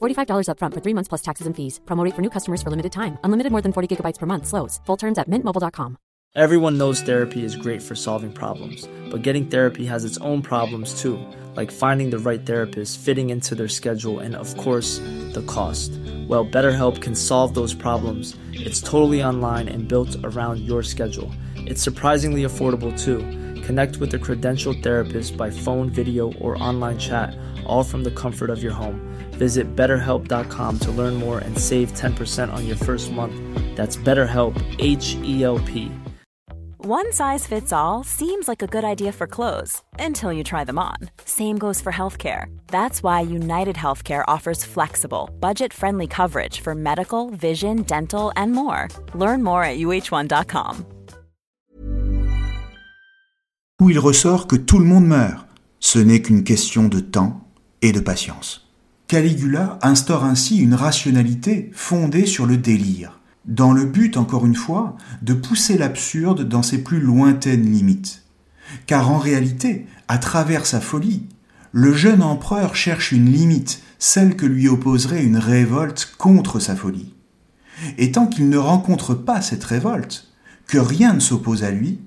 $45 0.00 0.48
upfront 0.50 0.74
for 0.74 0.80
three 0.80 0.94
months 0.94 1.08
plus 1.08 1.22
taxes 1.22 1.46
and 1.46 1.56
fees. 1.56 1.80
Promote 1.86 2.14
for 2.14 2.22
new 2.22 2.30
customers 2.30 2.62
for 2.62 2.70
limited 2.70 2.92
time. 2.92 3.18
Unlimited 3.24 3.50
more 3.50 3.62
than 3.62 3.72
40 3.72 3.96
gigabytes 3.96 4.18
per 4.18 4.26
month. 4.26 4.46
Slows. 4.46 4.80
Full 4.86 4.96
terms 4.96 5.18
at 5.18 5.28
mintmobile.com. 5.28 5.98
Everyone 6.36 6.76
knows 6.76 7.00
therapy 7.00 7.42
is 7.42 7.56
great 7.56 7.80
for 7.80 7.94
solving 7.94 8.30
problems, 8.30 8.86
but 9.10 9.22
getting 9.22 9.46
therapy 9.46 9.86
has 9.86 10.04
its 10.04 10.18
own 10.18 10.42
problems 10.42 11.00
too, 11.00 11.18
like 11.56 11.70
finding 11.70 12.10
the 12.10 12.18
right 12.18 12.44
therapist, 12.44 13.00
fitting 13.00 13.30
into 13.30 13.54
their 13.54 13.66
schedule, 13.66 14.20
and 14.20 14.36
of 14.36 14.54
course, 14.58 14.98
the 15.32 15.42
cost. 15.46 15.90
Well, 16.28 16.44
BetterHelp 16.46 17.00
can 17.00 17.14
solve 17.14 17.54
those 17.54 17.72
problems. 17.72 18.36
It's 18.52 18.80
totally 18.80 19.24
online 19.24 19.68
and 19.68 19.88
built 19.88 20.16
around 20.22 20.60
your 20.60 20.82
schedule. 20.82 21.32
It's 21.56 21.82
surprisingly 21.82 22.42
affordable 22.44 22.92
too. 22.96 23.18
Connect 23.62 23.96
with 23.96 24.12
a 24.12 24.18
credentialed 24.18 24.82
therapist 24.82 25.36
by 25.36 25.50
phone, 25.50 25.88
video, 25.88 26.32
or 26.34 26.62
online 26.62 26.98
chat, 26.98 27.34
all 27.64 27.82
from 27.82 28.04
the 28.04 28.10
comfort 28.10 28.50
of 28.50 28.62
your 28.62 28.72
home. 28.72 29.07
Visit 29.38 29.74
betterhelp.com 29.74 30.78
to 30.80 30.90
learn 30.92 31.14
more 31.14 31.38
and 31.38 31.56
save 31.56 31.92
10% 31.94 32.52
on 32.52 32.66
your 32.66 32.76
first 32.76 33.10
month. 33.10 33.34
That's 33.76 33.96
BetterHelp, 33.96 34.54
H 34.78 35.16
E 35.22 35.42
L 35.42 35.58
P. 35.60 35.90
One 36.84 37.12
size 37.12 37.46
fits 37.46 37.72
all 37.72 38.04
seems 38.04 38.48
like 38.48 38.62
a 38.62 38.66
good 38.66 38.84
idea 38.84 39.12
for 39.12 39.26
clothes 39.26 39.82
until 39.98 40.32
you 40.32 40.44
try 40.44 40.64
them 40.64 40.78
on. 40.78 40.96
Same 41.24 41.58
goes 41.58 41.80
for 41.80 41.92
healthcare. 41.92 42.46
That's 42.68 43.02
why 43.02 43.20
United 43.20 43.76
Healthcare 43.76 44.24
offers 44.28 44.64
flexible, 44.64 45.28
budget 45.40 45.72
friendly 45.72 46.06
coverage 46.06 46.60
for 46.60 46.74
medical, 46.74 47.30
vision, 47.30 47.82
dental, 47.82 48.32
and 48.36 48.52
more. 48.52 48.88
Learn 49.12 49.42
more 49.42 49.64
at 49.64 49.78
uh1.com. 49.78 50.84
Où 53.80 53.90
il 53.90 53.98
ressort 53.98 54.46
que 54.46 54.56
tout 54.56 54.78
le 54.78 54.84
monde 54.84 55.06
meurt. 55.06 55.46
Ce 55.80 55.98
n'est 55.98 56.22
qu'une 56.22 56.42
question 56.42 56.88
de 56.88 57.00
temps 57.00 57.40
et 57.82 57.92
de 57.92 58.00
patience. 58.00 58.67
Caligula 59.08 59.78
instaure 59.80 60.24
ainsi 60.24 60.58
une 60.58 60.74
rationalité 60.74 61.70
fondée 61.72 62.26
sur 62.26 62.44
le 62.44 62.58
délire, 62.58 63.20
dans 63.46 63.72
le 63.72 63.86
but, 63.86 64.18
encore 64.18 64.44
une 64.44 64.54
fois, 64.54 64.98
de 65.22 65.32
pousser 65.32 65.78
l'absurde 65.78 66.46
dans 66.46 66.62
ses 66.62 66.84
plus 66.84 67.00
lointaines 67.00 67.72
limites. 67.72 68.24
Car 68.86 69.10
en 69.10 69.16
réalité, 69.16 69.86
à 70.08 70.18
travers 70.18 70.66
sa 70.66 70.82
folie, 70.82 71.22
le 71.72 71.94
jeune 71.94 72.22
empereur 72.22 72.76
cherche 72.76 73.10
une 73.10 73.32
limite, 73.32 73.80
celle 73.98 74.36
que 74.36 74.44
lui 74.44 74.68
opposerait 74.68 75.24
une 75.24 75.38
révolte 75.38 76.14
contre 76.18 76.60
sa 76.60 76.76
folie. 76.76 77.14
Et 77.96 78.12
tant 78.12 78.26
qu'il 78.26 78.50
ne 78.50 78.58
rencontre 78.58 79.14
pas 79.14 79.40
cette 79.40 79.64
révolte, 79.64 80.28
que 80.66 80.76
rien 80.76 81.14
ne 81.14 81.20
s'oppose 81.20 81.64
à 81.64 81.70
lui, 81.70 81.98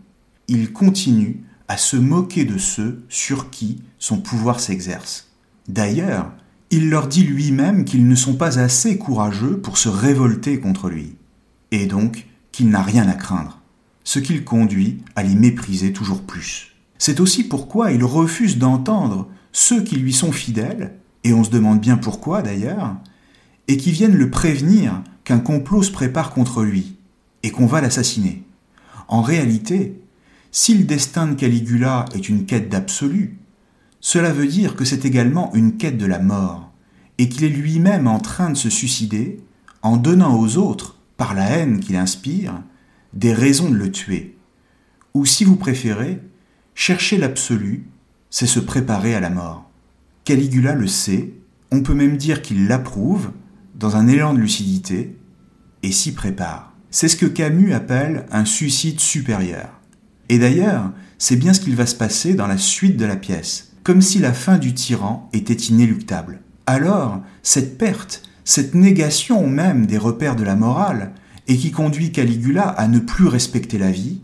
il 0.48 0.72
continue 0.72 1.44
à 1.68 1.78
se 1.78 1.98
moquer 1.98 2.46
de 2.46 2.60
ceux 2.60 3.04
sur 3.10 3.50
qui 3.50 3.82
son 3.98 4.18
pouvoir 4.18 4.60
s'exerce. 4.60 5.32
D'ailleurs, 5.68 6.32
il 6.72 6.90
leur 6.90 7.08
dit 7.08 7.24
lui-même 7.24 7.84
qu'ils 7.84 8.08
ne 8.08 8.16
sont 8.16 8.36
pas 8.36 8.58
assez 8.58 8.98
courageux 8.98 9.60
pour 9.60 9.78
se 9.78 9.90
révolter 9.90 10.60
contre 10.60 10.90
lui, 10.90 11.16
et 11.72 11.86
donc 11.86 12.28
qu'il 12.54 12.70
n'a 12.70 12.82
rien 12.82 13.08
à 13.10 13.14
craindre, 13.14 13.60
ce 14.06 14.20
qui 14.20 14.34
le 14.34 14.42
conduit 14.42 15.04
à 15.18 15.24
les 15.24 15.36
mépriser 15.36 15.92
toujours 15.92 16.24
plus. 16.24 16.74
C'est 16.98 17.20
aussi 17.20 17.44
pourquoi 17.44 17.92
il 17.92 18.04
refuse 18.06 18.58
d'entendre 18.58 19.28
ceux 19.52 19.84
qui 19.84 19.98
lui 19.98 20.14
sont 20.14 20.32
fidèles, 20.32 20.94
et 21.26 21.34
on 21.34 21.44
se 21.44 21.50
demande 21.50 21.82
bien 21.82 21.98
pourquoi 21.98 22.42
d'ailleurs, 22.42 22.96
et 23.68 23.76
qui 23.76 23.92
viennent 23.92 24.18
le 24.18 24.32
prévenir 24.32 25.02
qu'un 25.26 25.40
complot 25.40 25.84
se 25.84 25.92
prépare 25.92 26.34
contre 26.34 26.64
lui, 26.64 26.96
et 27.44 27.52
qu'on 27.52 27.66
va 27.66 27.82
l'assassiner. 27.82 28.44
En 29.10 29.22
réalité, 29.22 30.00
si 30.52 30.78
le 30.78 30.86
destin 30.86 31.28
de 31.28 31.36
Caligula 31.36 32.06
est 32.16 32.30
une 32.30 32.46
quête 32.46 32.70
d'absolu, 32.70 33.38
cela 34.02 34.34
veut 34.34 34.48
dire 34.48 34.76
que 34.76 34.84
c'est 34.84 35.06
également 35.06 35.54
une 35.54 35.78
quête 35.78 35.98
de 35.98 36.08
la 36.08 36.20
mort, 36.20 36.72
et 37.20 37.30
qu'il 37.30 37.44
est 37.44 37.50
lui-même 37.50 38.08
en 38.08 38.20
train 38.20 38.50
de 38.50 38.58
se 38.58 38.70
suicider 38.70 39.40
en 39.84 39.96
donnant 39.96 40.40
aux 40.40 40.58
autres, 40.58 40.98
par 41.18 41.36
la 41.36 41.46
haine 41.46 41.80
qu'il 41.80 41.96
inspire, 41.96 42.62
des 43.14 43.34
raisons 43.34 43.70
de 43.70 43.76
le 43.76 43.92
tuer. 43.92 44.36
Ou 45.14 45.26
si 45.26 45.44
vous 45.44 45.56
préférez, 45.56 46.20
chercher 46.74 47.18
l'absolu, 47.18 47.86
c'est 48.32 48.48
se 48.48 48.60
préparer 48.60 49.14
à 49.14 49.20
la 49.20 49.30
mort. 49.30 49.70
Caligula 50.24 50.74
le 50.74 50.88
sait, 50.88 51.34
on 51.72 51.84
peut 51.84 51.94
même 51.94 52.18
dire 52.18 52.42
qu'il 52.42 52.68
l'approuve, 52.68 53.32
dans 53.76 53.96
un 53.96 54.08
élan 54.08 54.34
de 54.34 54.40
lucidité, 54.40 55.16
et 55.84 55.92
s'y 55.92 56.14
prépare. 56.14 56.74
C'est 56.90 57.08
ce 57.08 57.16
que 57.16 57.26
Camus 57.28 57.74
appelle 57.74 58.26
un 58.32 58.46
suicide 58.46 59.00
supérieur. 59.00 59.80
Et 60.30 60.40
d'ailleurs, 60.40 60.92
c'est 61.20 61.36
bien 61.36 61.54
ce 61.54 61.60
qu'il 61.60 61.76
va 61.76 61.86
se 61.86 61.96
passer 61.96 62.34
dans 62.34 62.48
la 62.48 62.58
suite 62.58 62.98
de 62.98 63.06
la 63.06 63.16
pièce 63.16 63.71
comme 63.84 64.02
si 64.02 64.20
la 64.20 64.34
fin 64.34 64.58
du 64.58 64.74
tyran 64.74 65.30
était 65.34 65.54
inéluctable. 65.54 66.42
Alors, 66.68 67.22
cette 67.44 67.78
perte, 67.78 68.24
cette 68.44 68.76
négation 68.76 69.48
même 69.48 69.86
des 69.86 69.98
repères 69.98 70.36
de 70.36 70.44
la 70.44 70.56
morale, 70.56 71.14
et 71.48 71.58
qui 71.58 71.72
conduit 71.72 72.12
Caligula 72.12 72.64
à 72.64 72.88
ne 72.88 73.00
plus 73.00 73.28
respecter 73.28 73.78
la 73.78 73.92
vie, 73.92 74.22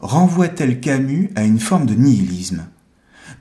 renvoie-t-elle 0.00 0.80
Camus 0.80 1.30
à 1.34 1.44
une 1.44 1.60
forme 1.60 1.86
de 1.86 1.94
nihilisme? 1.94 2.66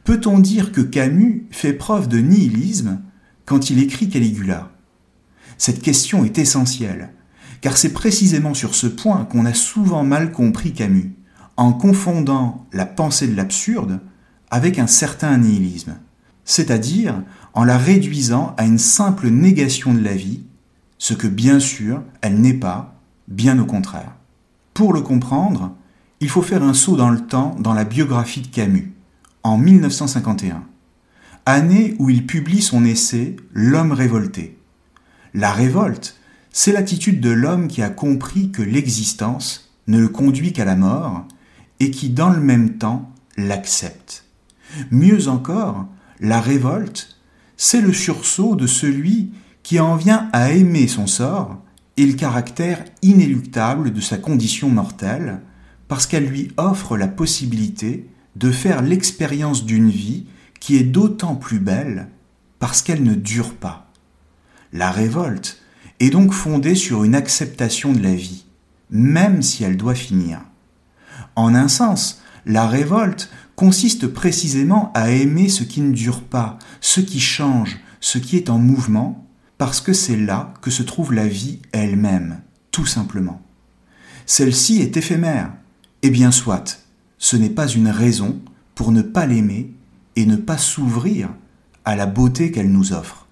Peut-on 0.04 0.40
dire 0.40 0.72
que 0.72 0.82
Camus 0.82 1.48
fait 1.52 1.74
preuve 1.74 2.08
de 2.08 2.20
nihilisme 2.20 3.02
quand 3.46 3.70
il 3.70 3.80
écrit 3.80 4.10
Caligula? 4.10 4.72
Cette 5.58 5.82
question 5.82 6.26
est 6.26 6.40
essentielle, 6.40 7.14
car 7.62 7.78
c'est 7.78 7.94
précisément 7.94 8.54
sur 8.54 8.76
ce 8.76 8.88
point 8.88 9.24
qu'on 9.26 9.46
a 9.46 9.54
souvent 9.54 10.04
mal 10.04 10.32
compris 10.32 10.74
Camus, 10.74 11.14
en 11.56 11.72
confondant 11.72 12.68
la 12.74 12.86
pensée 12.86 13.28
de 13.28 13.36
l'absurde 13.36 14.02
avec 14.54 14.78
un 14.78 14.86
certain 14.86 15.36
nihilisme, 15.40 15.96
c'est-à-dire 16.46 17.24
en 17.56 17.64
la 17.64 17.76
réduisant 17.76 18.54
à 18.56 18.66
une 18.66 18.78
simple 18.78 19.30
négation 19.30 19.96
de 19.96 20.04
la 20.04 20.14
vie, 20.14 20.44
ce 21.00 21.16
que 21.16 21.26
bien 21.26 21.60
sûr 21.60 22.04
elle 22.22 22.40
n'est 22.40 22.54
pas, 22.54 23.02
bien 23.28 23.58
au 23.58 23.66
contraire. 23.66 24.14
Pour 24.76 24.94
le 24.94 25.02
comprendre, 25.02 25.76
il 26.20 26.30
faut 26.30 26.44
faire 26.44 26.62
un 26.62 26.76
saut 26.76 26.96
dans 26.96 27.10
le 27.10 27.26
temps 27.26 27.56
dans 27.58 27.74
la 27.74 27.84
biographie 27.84 28.42
de 28.42 28.48
Camus, 28.48 28.94
en 29.42 29.58
1951, 29.58 30.64
année 31.48 31.96
où 31.98 32.12
il 32.12 32.28
publie 32.28 32.62
son 32.62 32.86
essai 32.86 33.36
L'homme 33.54 33.92
révolté. 33.92 34.60
La 35.34 35.52
révolte, 35.52 36.20
c'est 36.52 36.74
l'attitude 36.74 37.22
de 37.22 37.32
l'homme 37.32 37.68
qui 37.68 37.82
a 37.82 37.90
compris 37.90 38.52
que 38.52 38.62
l'existence 38.62 39.74
ne 39.88 39.98
le 39.98 40.10
conduit 40.10 40.54
qu'à 40.54 40.64
la 40.64 40.76
mort 40.76 41.26
et 41.80 41.90
qui 41.90 42.12
dans 42.12 42.30
le 42.30 42.40
même 42.40 42.78
temps 42.78 43.12
l'accepte. 43.36 44.24
Mieux 44.92 45.28
encore, 45.28 45.88
la 46.20 46.42
révolte, 46.42 47.18
c'est 47.58 47.82
le 47.82 47.94
sursaut 47.94 48.56
de 48.56 48.68
celui 48.68 49.32
qui 49.62 49.80
en 49.80 49.96
vient 49.96 50.30
à 50.34 50.52
aimer 50.52 50.88
son 50.88 51.08
sort 51.08 51.62
et 51.98 52.06
le 52.06 52.14
caractère 52.14 52.84
inéluctable 53.02 53.94
de 53.94 54.02
sa 54.02 54.18
condition 54.18 54.70
mortelle, 54.70 55.42
parce 55.88 56.08
qu'elle 56.08 56.26
lui 56.26 56.52
offre 56.58 56.98
la 56.98 57.08
possibilité 57.08 58.10
de 58.36 58.52
faire 58.52 58.82
l'expérience 58.82 59.66
d'une 59.66 59.90
vie 59.90 60.26
qui 60.60 60.78
est 60.78 60.84
d'autant 60.84 61.36
plus 61.36 61.60
belle 61.60 62.08
parce 62.60 62.82
qu'elle 62.82 63.04
ne 63.04 63.14
dure 63.14 63.54
pas. 63.54 63.92
La 64.72 64.90
révolte 64.90 65.62
est 66.00 66.10
donc 66.10 66.34
fondée 66.34 66.76
sur 66.76 67.04
une 67.04 67.16
acceptation 67.16 67.94
de 67.94 68.02
la 68.02 68.16
vie, 68.16 68.46
même 68.90 69.42
si 69.42 69.64
elle 69.64 69.78
doit 69.78 69.96
finir. 69.96 70.40
En 71.36 71.54
un 71.54 71.68
sens, 71.68 72.22
la 72.46 72.68
révolte 72.68 73.30
consiste 73.64 74.08
précisément 74.08 74.92
à 74.94 75.12
aimer 75.12 75.48
ce 75.48 75.64
qui 75.64 75.80
ne 75.80 75.94
dure 75.94 76.22
pas, 76.22 76.60
ce 76.82 77.00
qui 77.00 77.22
change, 77.22 77.80
ce 78.02 78.18
qui 78.18 78.36
est 78.36 78.50
en 78.50 78.58
mouvement, 78.58 79.26
parce 79.58 79.80
que 79.80 79.94
c'est 79.94 80.18
là 80.18 80.54
que 80.62 80.70
se 80.70 80.84
trouve 80.84 81.14
la 81.14 81.30
vie 81.30 81.60
elle-même, 81.72 82.42
tout 82.72 82.86
simplement. 82.86 83.42
Celle-ci 84.26 84.82
est 84.82 84.98
éphémère, 84.98 85.54
et 86.02 86.10
bien 86.10 86.30
soit, 86.32 86.84
ce 87.18 87.38
n'est 87.38 87.50
pas 87.50 87.68
une 87.70 87.88
raison 87.88 88.42
pour 88.76 88.92
ne 88.92 89.02
pas 89.02 89.26
l'aimer 89.26 89.72
et 90.18 90.26
ne 90.26 90.36
pas 90.36 90.58
s'ouvrir 90.58 91.30
à 91.86 91.96
la 91.96 92.06
beauté 92.06 92.52
qu'elle 92.52 92.70
nous 92.70 92.92
offre. 92.92 93.28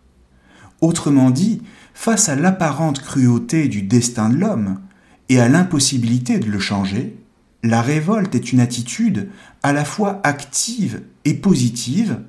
Autrement 0.79 1.29
dit, 1.29 1.61
face 1.93 2.29
à 2.29 2.37
l'apparente 2.37 3.01
cruauté 3.01 3.67
du 3.67 3.81
destin 3.81 4.29
de 4.29 4.37
l'homme 4.37 4.79
et 5.27 5.41
à 5.41 5.49
l'impossibilité 5.49 6.39
de 6.39 6.49
le 6.49 6.59
changer, 6.59 7.17
la 7.63 7.81
révolte 7.81 8.33
est 8.33 8.53
une 8.53 8.59
attitude 8.59 9.29
à 9.63 9.73
la 9.73 9.85
fois 9.85 10.19
active 10.23 11.03
et 11.25 11.33
positive, 11.33 12.19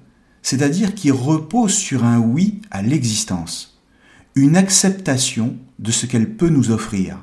c'est-à-dire 0.43 0.95
qui 0.95 1.11
repose 1.11 1.75
sur 1.75 2.05
un 2.05 2.19
oui 2.19 2.61
à 2.71 2.83
l'existence, 2.83 3.81
une 4.35 4.57
acceptation 4.57 5.57
de 5.79 5.91
ce 5.91 6.07
qu'elle 6.07 6.37
peut 6.37 6.49
nous 6.49 6.71
offrir, 6.71 7.19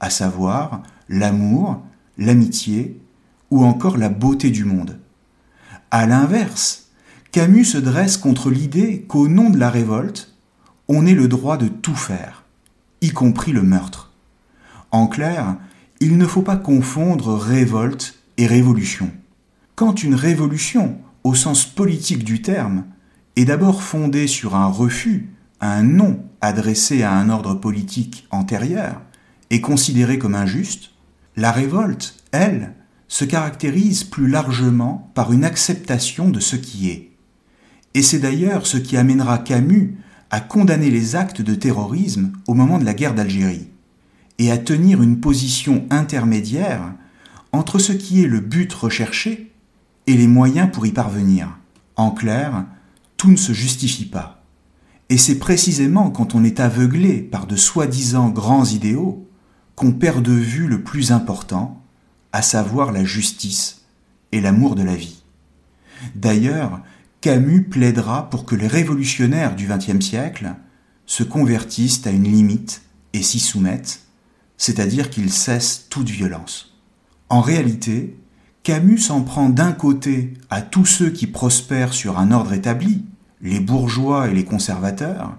à 0.00 0.10
savoir 0.10 0.82
l'amour, 1.08 1.82
l'amitié 2.18 3.00
ou 3.50 3.64
encore 3.64 3.96
la 3.96 4.08
beauté 4.08 4.50
du 4.50 4.64
monde. 4.64 4.98
À 5.90 6.06
l'inverse, 6.06 6.88
Camus 7.30 7.64
se 7.64 7.78
dresse 7.78 8.16
contre 8.16 8.50
l'idée 8.50 9.02
qu'au 9.02 9.28
nom 9.28 9.50
de 9.50 9.58
la 9.58 9.70
révolte, 9.70 10.34
on 10.88 11.06
ait 11.06 11.14
le 11.14 11.28
droit 11.28 11.56
de 11.56 11.68
tout 11.68 11.94
faire, 11.94 12.44
y 13.00 13.10
compris 13.10 13.52
le 13.52 13.62
meurtre. 13.62 14.12
En 14.90 15.06
clair, 15.06 15.56
il 16.00 16.18
ne 16.18 16.26
faut 16.26 16.42
pas 16.42 16.56
confondre 16.56 17.34
révolte 17.34 18.18
et 18.36 18.46
révolution. 18.46 19.10
Quand 19.76 20.02
une 20.02 20.14
révolution, 20.14 20.96
au 21.22 21.34
sens 21.34 21.66
politique 21.66 22.24
du 22.24 22.40
terme, 22.40 22.86
est 23.36 23.44
d'abord 23.44 23.82
fondée 23.82 24.26
sur 24.26 24.56
un 24.56 24.68
refus, 24.68 25.28
un 25.60 25.82
non 25.82 26.24
adressé 26.40 27.02
à 27.02 27.12
un 27.12 27.28
ordre 27.28 27.52
politique 27.52 28.26
antérieur, 28.30 29.02
et 29.50 29.60
considérée 29.60 30.18
comme 30.18 30.34
injuste, 30.34 30.92
la 31.36 31.52
révolte, 31.52 32.16
elle, 32.32 32.72
se 33.06 33.26
caractérise 33.26 34.02
plus 34.02 34.28
largement 34.28 35.12
par 35.14 35.30
une 35.30 35.44
acceptation 35.44 36.30
de 36.30 36.40
ce 36.40 36.56
qui 36.56 36.88
est. 36.88 37.10
Et 37.92 38.00
c'est 38.00 38.18
d'ailleurs 38.18 38.66
ce 38.66 38.78
qui 38.78 38.96
amènera 38.96 39.36
Camus 39.36 39.98
à 40.30 40.40
condamner 40.40 40.88
les 40.88 41.16
actes 41.16 41.42
de 41.42 41.54
terrorisme 41.54 42.32
au 42.46 42.54
moment 42.54 42.78
de 42.78 42.86
la 42.86 42.94
guerre 42.94 43.14
d'Algérie 43.14 43.68
et 44.38 44.50
à 44.50 44.56
tenir 44.56 45.02
une 45.02 45.20
position 45.20 45.84
intermédiaire 45.90 46.94
entre 47.52 47.78
ce 47.78 47.92
qui 47.92 48.24
est 48.24 48.26
le 48.26 48.40
but 48.40 48.72
recherché 48.72 49.52
et 50.06 50.16
les 50.16 50.26
moyens 50.26 50.70
pour 50.72 50.86
y 50.86 50.92
parvenir. 50.92 51.58
En 51.96 52.10
clair, 52.10 52.66
tout 53.16 53.30
ne 53.30 53.36
se 53.36 53.52
justifie 53.52 54.04
pas. 54.04 54.44
Et 55.08 55.18
c'est 55.18 55.38
précisément 55.38 56.10
quand 56.10 56.34
on 56.34 56.44
est 56.44 56.60
aveuglé 56.60 57.20
par 57.20 57.46
de 57.46 57.56
soi-disant 57.56 58.28
grands 58.28 58.64
idéaux 58.64 59.26
qu'on 59.74 59.92
perd 59.92 60.22
de 60.22 60.32
vue 60.32 60.66
le 60.66 60.82
plus 60.82 61.12
important, 61.12 61.82
à 62.32 62.42
savoir 62.42 62.92
la 62.92 63.04
justice 63.04 63.82
et 64.32 64.40
l'amour 64.40 64.74
de 64.74 64.82
la 64.82 64.96
vie. 64.96 65.22
D'ailleurs, 66.14 66.82
Camus 67.20 67.64
plaidera 67.64 68.28
pour 68.30 68.44
que 68.44 68.54
les 68.54 68.66
révolutionnaires 68.66 69.54
du 69.54 69.66
XXe 69.66 70.04
siècle 70.04 70.54
se 71.06 71.22
convertissent 71.22 72.06
à 72.06 72.10
une 72.10 72.24
limite 72.24 72.82
et 73.12 73.22
s'y 73.22 73.38
soumettent, 73.38 74.00
c'est-à-dire 74.56 75.10
qu'il 75.10 75.30
cesse 75.30 75.86
toute 75.88 76.08
violence. 76.08 76.76
En 77.28 77.40
réalité, 77.40 78.18
Camus 78.66 78.98
s'en 78.98 79.22
prend 79.22 79.48
d'un 79.48 79.70
côté 79.70 80.34
à 80.50 80.60
tous 80.60 80.86
ceux 80.86 81.10
qui 81.10 81.28
prospèrent 81.28 81.92
sur 81.92 82.18
un 82.18 82.32
ordre 82.32 82.52
établi, 82.52 83.04
les 83.40 83.60
bourgeois 83.60 84.28
et 84.28 84.34
les 84.34 84.44
conservateurs, 84.44 85.36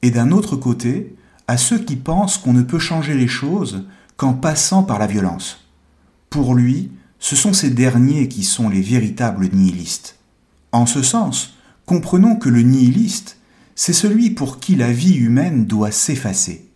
et 0.00 0.10
d'un 0.10 0.30
autre 0.30 0.56
côté 0.56 1.14
à 1.46 1.58
ceux 1.58 1.78
qui 1.78 1.96
pensent 1.96 2.38
qu'on 2.38 2.54
ne 2.54 2.62
peut 2.62 2.78
changer 2.78 3.12
les 3.12 3.28
choses 3.28 3.86
qu'en 4.16 4.32
passant 4.32 4.82
par 4.82 4.98
la 4.98 5.06
violence. 5.06 5.68
Pour 6.30 6.54
lui, 6.54 6.90
ce 7.18 7.36
sont 7.36 7.52
ces 7.52 7.68
derniers 7.68 8.28
qui 8.28 8.44
sont 8.44 8.70
les 8.70 8.80
véritables 8.80 9.50
nihilistes. 9.52 10.18
En 10.72 10.86
ce 10.86 11.02
sens, 11.02 11.58
comprenons 11.84 12.36
que 12.36 12.48
le 12.48 12.62
nihiliste, 12.62 13.36
c'est 13.74 13.92
celui 13.92 14.30
pour 14.30 14.58
qui 14.58 14.74
la 14.74 14.90
vie 14.90 15.16
humaine 15.16 15.66
doit 15.66 15.90
s'effacer, 15.90 16.66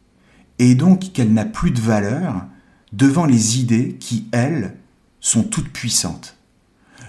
et 0.58 0.74
donc 0.74 1.14
qu'elle 1.14 1.32
n'a 1.32 1.46
plus 1.46 1.70
de 1.70 1.80
valeur 1.80 2.44
devant 2.92 3.24
les 3.24 3.58
idées 3.58 3.96
qui, 3.98 4.26
elles, 4.32 4.77
sont 5.20 5.42
toutes 5.42 5.70
puissantes. 5.70 6.36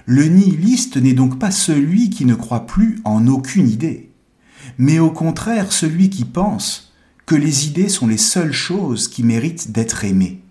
Le 0.05 0.25
nihiliste 0.25 0.97
n'est 0.97 1.13
donc 1.13 1.37
pas 1.37 1.51
celui 1.51 2.09
qui 2.09 2.25
ne 2.25 2.35
croit 2.35 2.65
plus 2.65 2.99
en 3.03 3.27
aucune 3.27 3.69
idée, 3.69 4.11
mais 4.77 4.99
au 4.99 5.11
contraire 5.11 5.71
celui 5.71 6.09
qui 6.09 6.25
pense 6.25 6.93
que 7.25 7.35
les 7.35 7.67
idées 7.67 7.89
sont 7.89 8.07
les 8.07 8.17
seules 8.17 8.51
choses 8.51 9.07
qui 9.07 9.23
méritent 9.23 9.71
d'être 9.71 10.03
aimées. 10.03 10.41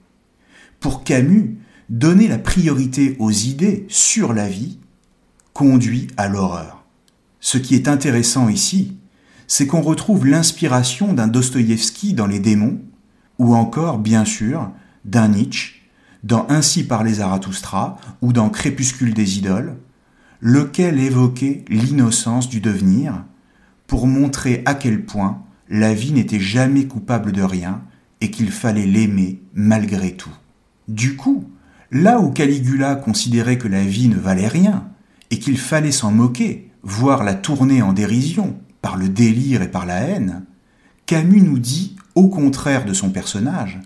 Pour 0.79 1.03
Camus, 1.03 1.57
donner 1.89 2.29
la 2.29 2.39
priorité 2.39 3.17
aux 3.19 3.33
idées 3.33 3.85
sur 3.89 4.33
la 4.33 4.49
vie 4.49 4.79
conduit 5.55 6.07
à 6.17 6.29
l'horreur. 6.29 6.85
Ce 7.41 7.59
qui 7.59 7.75
est 7.75 7.89
intéressant 7.89 8.49
ici, 8.49 8.97
c'est 9.49 9.67
qu'on 9.67 9.81
retrouve 9.81 10.27
l'inspiration 10.27 11.15
d'un 11.15 11.27
Dostoïevski 11.27 12.13
dans 12.13 12.27
Les 12.27 12.39
démons, 12.39 12.81
ou 13.39 13.57
encore, 13.57 13.99
bien 13.99 14.25
sûr, 14.25 14.71
d'un 15.05 15.29
Nietzsche 15.29 15.78
dans 16.25 16.47
Ainsi 16.49 16.85
parlait 16.85 17.15
Zarathustra 17.15 17.97
ou 18.23 18.33
dans 18.33 18.51
Crépuscule 18.51 19.15
des 19.15 19.39
idoles, 19.39 19.77
lequel 20.41 21.01
évoquait 21.01 21.65
l'innocence 21.69 22.49
du 22.49 22.61
devenir 22.61 23.25
pour 23.87 24.07
montrer 24.07 24.63
à 24.67 24.75
quel 24.75 25.05
point 25.05 25.43
la 25.69 25.95
vie 25.95 26.13
n'était 26.13 26.41
jamais 26.41 26.87
coupable 26.87 27.33
de 27.33 27.43
rien 27.43 27.83
et 28.21 28.31
qu'il 28.31 28.51
fallait 28.51 28.87
l'aimer 28.87 29.43
malgré 29.55 30.13
tout. 30.13 30.35
Du 30.89 31.17
coup, 31.17 31.45
là 31.91 32.21
où 32.21 32.31
Caligula 32.31 32.97
considérait 32.97 33.59
que 33.59 33.69
la 33.69 33.83
vie 33.83 34.09
ne 34.09 34.17
valait 34.17 34.49
rien 34.49 34.89
et 35.31 35.39
qu'il 35.39 35.59
fallait 35.59 35.93
s'en 35.93 36.11
moquer, 36.11 36.71
voire 36.83 37.23
la 37.23 37.35
tourner 37.35 37.83
en 37.83 37.93
dérision 37.93 38.57
par 38.81 38.97
le 38.97 39.09
délire 39.09 39.63
et 39.63 39.71
par 39.71 39.87
la 39.87 40.01
haine, 40.01 40.45
Camus 41.07 41.43
nous 41.43 41.59
dit, 41.59 41.97
au 42.15 42.29
contraire 42.29 42.85
de 42.85 42.93
son 42.93 43.11
personnage, 43.11 43.81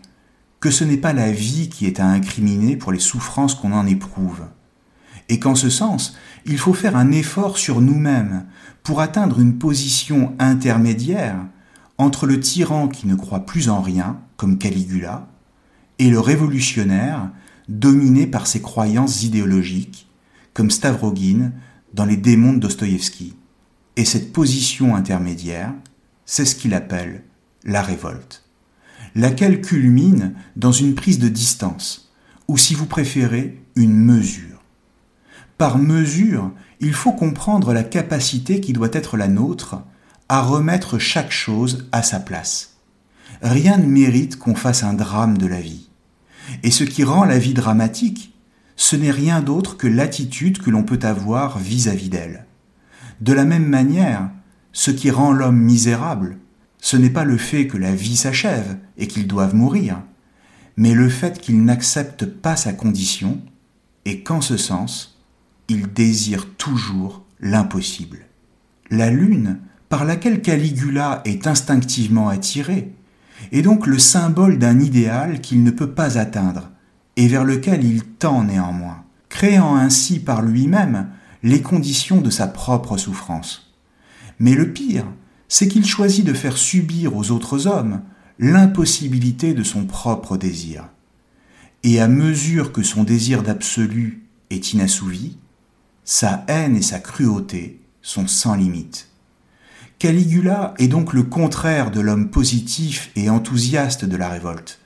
que 0.63 0.71
ce 0.71 0.85
n'est 0.85 0.97
pas 0.97 1.13
la 1.13 1.33
vie 1.33 1.69
qui 1.69 1.87
est 1.87 1.99
à 1.99 2.07
incriminer 2.07 2.77
pour 2.77 2.93
les 2.93 3.01
souffrances 3.01 3.57
qu'on 3.57 3.73
en 3.73 3.85
éprouve, 3.85 4.43
et 5.29 5.41
qu'en 5.41 5.57
ce 5.57 5.69
sens, 5.69 6.17
il 6.47 6.57
faut 6.57 6.73
faire 6.73 6.97
un 6.97 7.11
effort 7.11 7.59
sur 7.59 7.81
nous-mêmes 7.81 8.47
pour 8.85 9.01
atteindre 9.01 9.41
une 9.41 9.59
position 9.59 10.37
intermédiaire 10.39 11.37
entre 11.99 12.27
le 12.27 12.39
tyran 12.39 12.87
qui 12.87 13.09
ne 13.09 13.17
croit 13.17 13.45
plus 13.45 13.69
en 13.69 13.83
rien, 13.83 14.21
comme 14.37 14.57
Caligula, 14.57 15.27
et 15.99 16.09
le 16.09 16.21
révolutionnaire 16.21 17.29
dominé 17.69 18.29
par 18.29 18.47
ses 18.47 18.63
croyances 18.63 19.25
idéologiques, 19.25 20.09
comme 20.55 20.71
Stavrogin 20.71 21.51
dans 21.93 22.05
les 22.05 22.17
démons 22.17 22.53
de 22.53 22.61
Dostoïevski. 22.61 23.35
Et 23.97 24.05
cette 24.05 24.33
position 24.33 24.95
intermédiaire, 24.95 25.75
c'est 26.25 26.45
ce 26.45 26.55
qu'il 26.55 26.73
appelle 26.73 27.25
la 27.65 27.83
révolte 27.83 28.42
laquelle 29.15 29.61
culmine 29.61 30.35
dans 30.57 30.73
une 30.73 30.95
prise 30.95 31.19
de 31.19 31.29
distance, 31.29 32.13
ou 32.49 32.57
si 32.59 32.75
vous 32.75 32.87
préférez, 32.87 33.61
une 33.77 33.97
mesure. 33.97 34.63
Par 35.59 35.79
mesure, 35.79 36.51
il 36.81 36.93
faut 36.93 37.13
comprendre 37.13 37.73
la 37.73 37.85
capacité 37.85 38.61
qui 38.61 38.73
doit 38.73 38.89
être 38.93 39.17
la 39.17 39.29
nôtre 39.29 39.83
à 40.29 40.41
remettre 40.41 40.99
chaque 40.99 41.31
chose 41.31 41.87
à 41.93 42.03
sa 42.03 42.19
place. 42.19 42.77
Rien 43.43 43.79
ne 43.79 43.87
mérite 43.87 44.39
qu'on 44.39 44.55
fasse 44.55 44.83
un 44.83 44.95
drame 44.95 45.39
de 45.39 45.47
la 45.47 45.61
vie. 45.61 45.89
Et 46.63 46.71
ce 46.71 46.85
qui 46.85 47.05
rend 47.05 47.25
la 47.25 47.39
vie 47.39 47.55
dramatique, 47.55 48.35
ce 48.77 48.97
n'est 48.97 49.11
rien 49.11 49.41
d'autre 49.41 49.77
que 49.77 49.87
l'attitude 49.87 50.59
que 50.59 50.71
l'on 50.71 50.83
peut 50.83 50.99
avoir 51.03 51.59
vis-à-vis 51.59 52.09
d'elle. 52.09 52.47
De 53.21 53.33
la 53.33 53.45
même 53.45 53.67
manière, 53.67 54.31
ce 54.73 54.91
qui 54.91 55.11
rend 55.11 55.33
l'homme 55.33 55.61
misérable, 55.61 56.39
ce 56.83 56.97
n'est 56.97 57.11
pas 57.11 57.25
le 57.25 57.39
fait 57.39 57.69
que 57.69 57.79
la 57.79 57.95
vie 57.95 58.17
s'achève 58.17 58.77
et 58.99 59.07
qu'il 59.07 59.29
doive 59.29 59.55
mourir, 59.55 60.03
mais 60.77 60.95
le 60.95 61.09
fait 61.09 61.41
qu'il 61.41 61.65
n'accepte 61.65 62.27
pas 62.27 62.57
sa 62.57 62.73
condition 62.73 63.41
et 64.05 64.23
qu'en 64.23 64.41
ce 64.41 64.57
sens, 64.57 65.23
il 65.69 65.93
désire 65.93 66.49
toujours 66.57 67.25
l'impossible. 67.41 68.27
La 68.91 69.11
lune, 69.11 69.61
par 69.89 70.05
laquelle 70.05 70.43
Caligula 70.43 71.23
est 71.25 71.47
instinctivement 71.47 72.29
attiré, 72.29 72.93
est 73.53 73.63
donc 73.63 73.87
le 73.87 73.99
symbole 74.01 74.59
d'un 74.59 74.81
idéal 74.81 75.41
qu'il 75.41 75.63
ne 75.63 75.71
peut 75.71 75.93
pas 75.93 76.19
atteindre 76.19 76.73
et 77.17 77.29
vers 77.29 77.45
lequel 77.45 77.85
il 77.85 78.03
tend 78.03 78.43
néanmoins, 78.43 79.05
créant 79.29 79.77
ainsi 79.77 80.19
par 80.19 80.43
lui-même 80.43 81.07
les 81.45 81.63
conditions 81.63 82.21
de 82.21 82.31
sa 82.31 82.49
propre 82.49 82.97
souffrance. 82.97 83.73
Mais 84.41 84.55
le 84.55 84.73
pire, 84.73 85.07
c'est 85.53 85.69
qu'il 85.69 85.85
choisit 85.85 86.25
de 86.25 86.33
faire 86.33 86.57
subir 86.57 87.15
aux 87.15 87.31
autres 87.31 87.67
hommes 87.67 88.01
l'impossibilité 88.39 89.53
de 89.53 89.63
son 89.63 89.85
propre 89.85 90.39
désir. 90.39 90.89
Et 91.83 92.01
à 92.01 92.09
mesure 92.09 92.73
que 92.73 92.83
son 92.83 93.05
désir 93.05 93.43
d'absolu 93.43 94.23
est 94.49 94.73
inassouvi, 94.73 95.37
sa 96.05 96.43
haine 96.49 96.75
et 96.75 96.81
sa 96.81 97.01
cruauté 97.01 97.83
sont 98.01 98.27
sans 98.27 98.55
limite. 98.55 99.11
Caligula 99.99 100.73
est 100.79 100.89
donc 100.89 101.13
le 101.13 101.23
contraire 101.23 101.91
de 101.91 102.01
l'homme 102.01 102.31
positif 102.31 103.11
et 103.15 103.29
enthousiaste 103.29 104.07
de 104.07 104.17
la 104.17 104.31
révolte. 104.31 104.81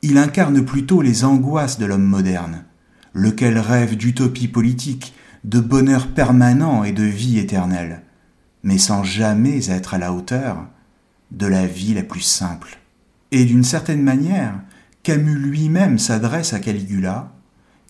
Il 0.00 0.16
incarne 0.16 0.64
plutôt 0.64 1.02
les 1.02 1.24
angoisses 1.24 1.78
de 1.78 1.84
l'homme 1.84 2.06
moderne, 2.06 2.64
lequel 3.12 3.58
rêve 3.58 3.98
d'utopie 3.98 4.48
politique, 4.48 5.12
de 5.44 5.60
bonheur 5.60 6.06
permanent 6.06 6.84
et 6.84 6.92
de 6.92 7.04
vie 7.04 7.38
éternelle 7.38 8.00
mais 8.66 8.78
sans 8.78 9.04
jamais 9.04 9.70
être 9.70 9.94
à 9.94 9.98
la 9.98 10.12
hauteur 10.12 10.66
de 11.30 11.46
la 11.46 11.68
vie 11.68 11.94
la 11.94 12.02
plus 12.02 12.20
simple. 12.20 12.80
Et 13.30 13.44
d'une 13.44 13.62
certaine 13.62 14.02
manière, 14.02 14.54
Camus 15.04 15.38
lui-même 15.38 16.00
s'adresse 16.00 16.52
à 16.52 16.58
Caligula, 16.58 17.32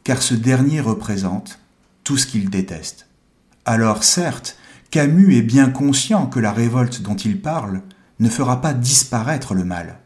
car 0.04 0.20
ce 0.20 0.34
dernier 0.34 0.82
représente 0.82 1.60
tout 2.04 2.18
ce 2.18 2.26
qu'il 2.26 2.50
déteste. 2.50 3.08
Alors 3.64 4.04
certes, 4.04 4.58
Camus 4.90 5.34
est 5.34 5.42
bien 5.42 5.70
conscient 5.70 6.26
que 6.26 6.40
la 6.40 6.52
révolte 6.52 7.00
dont 7.00 7.16
il 7.16 7.40
parle 7.40 7.80
ne 8.20 8.28
fera 8.28 8.60
pas 8.60 8.74
disparaître 8.74 9.54
le 9.54 9.64
mal. 9.64 10.00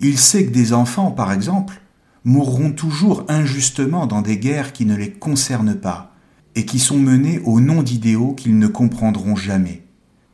Il 0.00 0.18
sait 0.18 0.44
que 0.44 0.52
des 0.52 0.74
enfants, 0.74 1.10
par 1.10 1.32
exemple, 1.32 1.80
mourront 2.24 2.72
toujours 2.72 3.24
injustement 3.28 4.06
dans 4.06 4.20
des 4.20 4.36
guerres 4.36 4.74
qui 4.74 4.84
ne 4.84 4.94
les 4.94 5.10
concernent 5.10 5.80
pas, 5.80 6.14
et 6.54 6.66
qui 6.66 6.80
sont 6.80 6.98
menées 6.98 7.40
au 7.46 7.62
nom 7.62 7.82
d'idéaux 7.82 8.34
qu'ils 8.34 8.58
ne 8.58 8.66
comprendront 8.66 9.36
jamais 9.36 9.82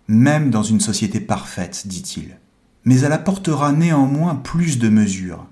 même 0.08 0.50
dans 0.50 0.62
une 0.62 0.80
société 0.80 1.20
parfaite, 1.20 1.86
dit-il. 1.86 2.38
Mais 2.84 3.00
elle 3.00 3.12
apportera 3.12 3.72
néanmoins 3.72 4.34
plus 4.34 4.78
de 4.78 4.88
mesures, 4.88 5.46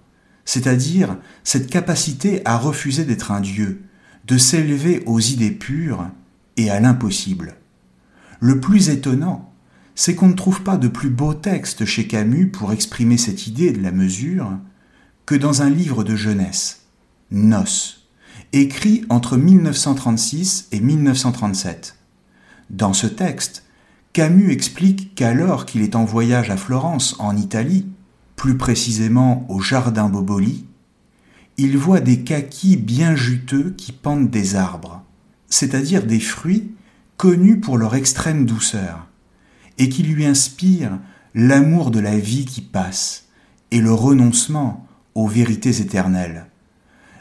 c'est-à-dire 0.45 1.19
cette 1.45 1.69
capacité 1.69 2.41
à 2.47 2.57
refuser 2.57 3.05
d'être 3.05 3.31
un 3.31 3.41
Dieu, 3.41 3.83
de 4.27 4.39
s'élever 4.39 5.03
aux 5.07 5.21
idées 5.21 5.51
pures 5.51 6.09
et 6.57 6.71
à 6.71 6.81
l'impossible. 6.81 7.57
Le 8.41 8.61
plus 8.61 8.89
étonnant, 8.89 9.53
c'est 9.95 10.15
qu'on 10.15 10.29
ne 10.29 10.35
trouve 10.35 10.63
pas 10.63 10.77
de 10.77 10.89
plus 10.89 11.11
beau 11.11 11.35
texte 11.35 11.85
chez 11.85 12.07
Camus 12.07 12.49
pour 12.49 12.73
exprimer 12.73 13.17
cette 13.17 13.47
idée 13.47 13.73
de 13.73 13.83
la 13.83 13.93
mesure 13.93 14.51
que 15.25 15.35
dans 15.35 15.63
un 15.63 15.71
livre 15.71 16.05
de 16.05 16.17
jeunesse, 16.17 16.87
Nos, 17.31 17.97
écrit 18.53 19.05
entre 19.09 19.37
1936 19.37 20.69
et 20.73 20.81
1937. 20.81 21.97
Dans 22.71 22.93
ce 22.93 23.07
texte, 23.07 23.66
Camus 24.17 24.51
explique 24.51 25.15
qu'alors 25.15 25.67
qu'il 25.67 25.83
est 25.83 25.95
en 25.95 26.07
voyage 26.07 26.49
à 26.49 26.57
Florence, 26.57 27.17
en 27.19 27.37
Italie, 27.37 27.85
plus 28.35 28.57
précisément 28.57 29.45
au 29.51 29.61
Jardin 29.61 30.09
Boboli, 30.09 30.65
il 31.59 31.77
voit 31.77 32.01
des 32.01 32.21
kakis 32.21 32.79
bien 32.79 33.15
juteux 33.15 33.75
qui 33.77 33.93
pendent 33.93 34.31
des 34.31 34.57
arbres, 34.57 35.03
c'est-à-dire 35.51 36.07
des 36.07 36.19
fruits 36.19 36.73
connus 37.19 37.61
pour 37.61 37.77
leur 37.77 37.95
extrême 37.95 38.47
douceur, 38.47 39.07
et 39.77 39.91
qui 39.91 40.03
lui 40.03 40.25
inspirent 40.25 40.99
l'amour 41.35 41.91
de 41.91 42.01
la 42.01 42.17
vie 42.17 42.47
qui 42.47 42.63
passe 42.63 43.27
et 43.71 43.83
le 43.83 43.93
renoncement 43.93 44.87
aux 45.15 45.29
vérités 45.29 45.83
éternelles. 45.83 46.47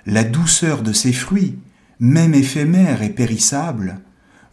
La 0.05 0.23
douceur 0.23 0.81
de 0.81 0.93
ces 0.93 1.11
fruits, 1.11 1.59
même 1.99 2.33
éphémères 2.33 3.01
et 3.01 3.09
périssables, 3.09 3.99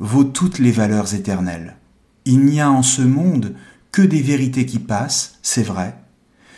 vaut 0.01 0.25
toutes 0.25 0.59
les 0.59 0.73
valeurs 0.73 1.15
éternelles. 1.15 1.77
Il 2.25 2.45
n'y 2.45 2.61
a 2.61 2.71
en 2.71 2.83
ce 2.83 3.03
monde 3.03 3.55
que 3.91 4.03
des 4.03 4.23
vérités 4.23 4.65
qui 4.65 4.79
passent, 4.79 5.39
c'est 5.43 5.63
vrai, 5.63 5.97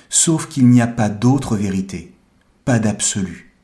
sauf 0.09 0.47
qu'il 0.47 0.69
n'y 0.69 0.81
a 0.81 0.87
pas 0.87 1.09
d'autre 1.09 1.57
vérité, 1.57 2.15
pas 2.65 2.79
d'absolu. 2.79 3.55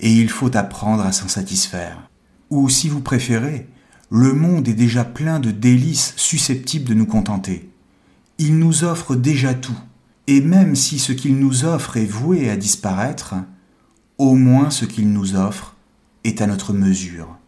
et 0.00 0.12
il 0.12 0.30
faut 0.30 0.56
apprendre 0.56 1.04
à 1.04 1.12
s'en 1.12 1.28
satisfaire. 1.28 2.08
Ou 2.48 2.68
si 2.68 2.88
vous 2.88 3.00
préférez, 3.00 3.68
le 4.10 4.32
monde 4.32 4.66
est 4.66 4.74
déjà 4.74 5.04
plein 5.04 5.38
de 5.38 5.50
délices 5.50 6.14
susceptibles 6.16 6.88
de 6.88 6.94
nous 6.94 7.06
contenter. 7.06 7.70
Il 8.38 8.58
nous 8.58 8.84
offre 8.84 9.14
déjà 9.14 9.54
tout, 9.54 9.78
et 10.26 10.40
même 10.40 10.74
si 10.74 10.98
ce 10.98 11.12
qu'il 11.12 11.36
nous 11.36 11.64
offre 11.64 11.96
est 11.96 12.06
voué 12.06 12.50
à 12.50 12.56
disparaître, 12.56 13.34
au 14.18 14.34
moins 14.34 14.70
ce 14.70 14.84
qu'il 14.84 15.12
nous 15.12 15.36
offre 15.36 15.76
est 16.24 16.40
à 16.40 16.46
notre 16.46 16.72
mesure. 16.72 17.38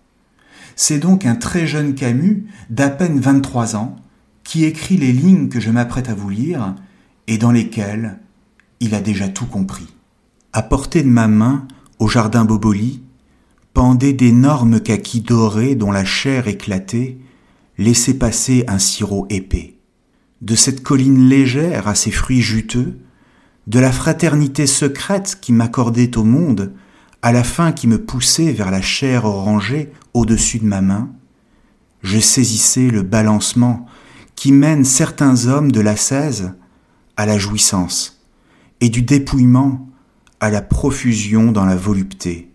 C'est 0.77 0.99
donc 0.99 1.27
un 1.27 1.35
très 1.35 1.67
jeune 1.67 1.95
Camus, 1.95 2.47
d'à 2.71 2.89
peine 2.89 3.21
23 3.21 3.77
ans, 3.77 3.97
qui 4.45 4.65
écrit 4.65 4.97
les 4.97 5.13
lignes 5.13 5.49
que 5.49 5.61
je 5.61 5.71
m'apprête 5.71 6.09
à 6.09 6.15
vous 6.15 6.31
lire 6.31 6.75
et 7.27 7.39
dans 7.39 7.53
lesquelles 7.53 8.19
il 8.81 8.95
a 8.95 9.01
déjà 9.01 9.29
tout 9.29 9.47
compris. 9.47 9.87
À 10.53 10.63
portée 10.63 11.03
de 11.03 11.09
ma 11.09 11.29
main, 11.29 11.67
au 11.99 12.09
jardin 12.09 12.45
Boboli, 12.45 13.03
pendaient 13.75 14.13
d'énormes 14.13 14.81
kakis 14.81 15.21
dorés 15.21 15.75
dont 15.75 15.93
la 15.93 16.05
chair 16.05 16.49
éclatée 16.49 17.19
laissait 17.79 18.15
passer 18.15 18.65
un 18.69 18.79
sirop 18.79 19.27
épais. 19.31 19.79
De 20.41 20.55
cette 20.55 20.83
colline 20.83 21.29
légère 21.29 21.89
à 21.89 21.95
ses 21.95 22.11
fruits 22.11 22.43
juteux, 22.43 22.99
de 23.67 23.79
la 23.79 23.93
fraternité 23.93 24.67
secrète 24.67 25.39
qui 25.41 25.53
m'accordait 25.53 26.19
au 26.19 26.25
monde, 26.25 26.73
à 27.23 27.31
la 27.31 27.45
fin 27.45 27.71
qui 27.71 27.87
me 27.87 28.05
poussait 28.05 28.53
vers 28.53 28.71
la 28.71 28.83
chair 28.83 29.25
orangée 29.25 29.93
au-dessus 30.13 30.59
de 30.59 30.67
ma 30.67 30.81
main, 30.81 31.11
je 32.03 32.19
saisissais 32.19 32.89
le 32.89 33.03
balancement 33.03 33.87
qui 34.35 34.51
mène 34.51 34.85
certains 34.85 35.47
hommes 35.47 35.71
de 35.71 35.81
l'ascèse 35.81 36.53
à 37.17 37.27
la 37.27 37.39
jouissance 37.39 38.25
et 38.81 38.89
du 38.89 39.03
dépouillement 39.03 39.89
à 40.41 40.51
la 40.51 40.63
profusion 40.63 41.53
dans 41.53 41.65
la 41.65 41.77
volupté. 41.77 42.51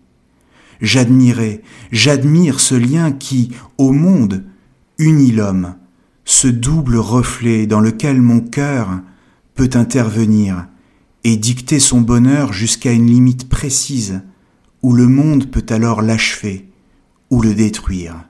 J'admirais, 0.82 1.62
j'admire 1.90 2.60
ce 2.60 2.74
lien 2.74 3.10
qui, 3.10 3.52
au 3.78 3.92
monde, 3.92 4.44
unit 4.98 5.32
l'homme, 5.32 5.76
ce 6.26 6.46
double 6.46 6.96
reflet 6.96 7.66
dans 7.66 7.80
lequel 7.80 8.20
mon 8.20 8.40
cœur 8.40 9.00
peut 9.54 9.70
intervenir 9.72 10.66
et 11.24 11.36
dicter 11.38 11.80
son 11.80 12.02
bonheur 12.02 12.52
jusqu'à 12.52 12.92
une 12.92 13.06
limite 13.06 13.48
précise 13.48 14.20
où 14.88 14.94
le 14.94 15.06
monde 15.06 15.50
peut 15.50 15.66
alors 15.68 16.00
l'achever 16.00 16.66
ou 17.28 17.42
le 17.42 17.52
détruire. 17.52 18.24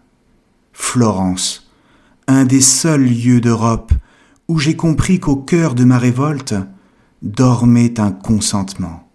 Florence, 0.73 1.71
un 2.27 2.45
des 2.45 2.61
seuls 2.61 3.05
lieux 3.05 3.41
d'Europe 3.41 3.93
où 4.49 4.59
j'ai 4.59 4.75
compris 4.75 5.21
qu'au 5.21 5.37
cœur 5.37 5.77
de 5.77 5.85
ma 5.85 5.99
révolte 5.99 6.57
dormait 7.23 8.01
un 8.01 8.11
consentement. 8.11 9.09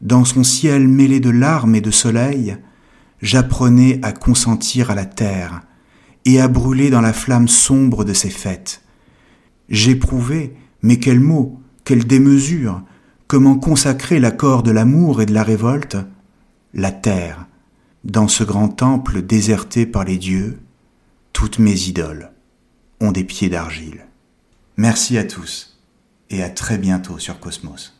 Dans 0.00 0.24
son 0.24 0.44
ciel 0.44 0.86
mêlé 0.86 1.18
de 1.18 1.30
larmes 1.30 1.74
et 1.74 1.80
de 1.80 1.90
soleil, 1.90 2.56
j'apprenais 3.20 3.98
à 4.04 4.12
consentir 4.12 4.92
à 4.92 4.94
la 4.94 5.06
terre 5.06 5.62
et 6.24 6.40
à 6.40 6.46
brûler 6.46 6.88
dans 6.88 7.00
la 7.00 7.12
flamme 7.12 7.48
sombre 7.48 8.04
de 8.04 8.12
ses 8.12 8.30
fêtes. 8.30 8.84
J'éprouvais, 9.70 10.54
mais 10.82 11.00
quel 11.00 11.18
mot, 11.18 11.60
quelle 11.82 12.06
démesure, 12.06 12.84
comment 13.26 13.56
consacrer 13.56 14.20
l'accord 14.20 14.62
de 14.62 14.70
l'amour 14.70 15.20
et 15.20 15.26
de 15.26 15.34
la 15.34 15.42
révolte, 15.42 15.96
la 16.74 16.92
terre, 16.92 17.46
dans 18.04 18.28
ce 18.28 18.44
grand 18.44 18.68
temple 18.68 19.22
déserté 19.22 19.86
par 19.86 20.04
les 20.04 20.16
dieux, 20.16 20.60
toutes 21.32 21.58
mes 21.58 21.88
idoles 21.88 22.32
ont 23.00 23.12
des 23.12 23.24
pieds 23.24 23.48
d'argile. 23.48 24.06
Merci 24.76 25.18
à 25.18 25.24
tous 25.24 25.78
et 26.30 26.42
à 26.42 26.50
très 26.50 26.78
bientôt 26.78 27.18
sur 27.18 27.40
Cosmos. 27.40 27.99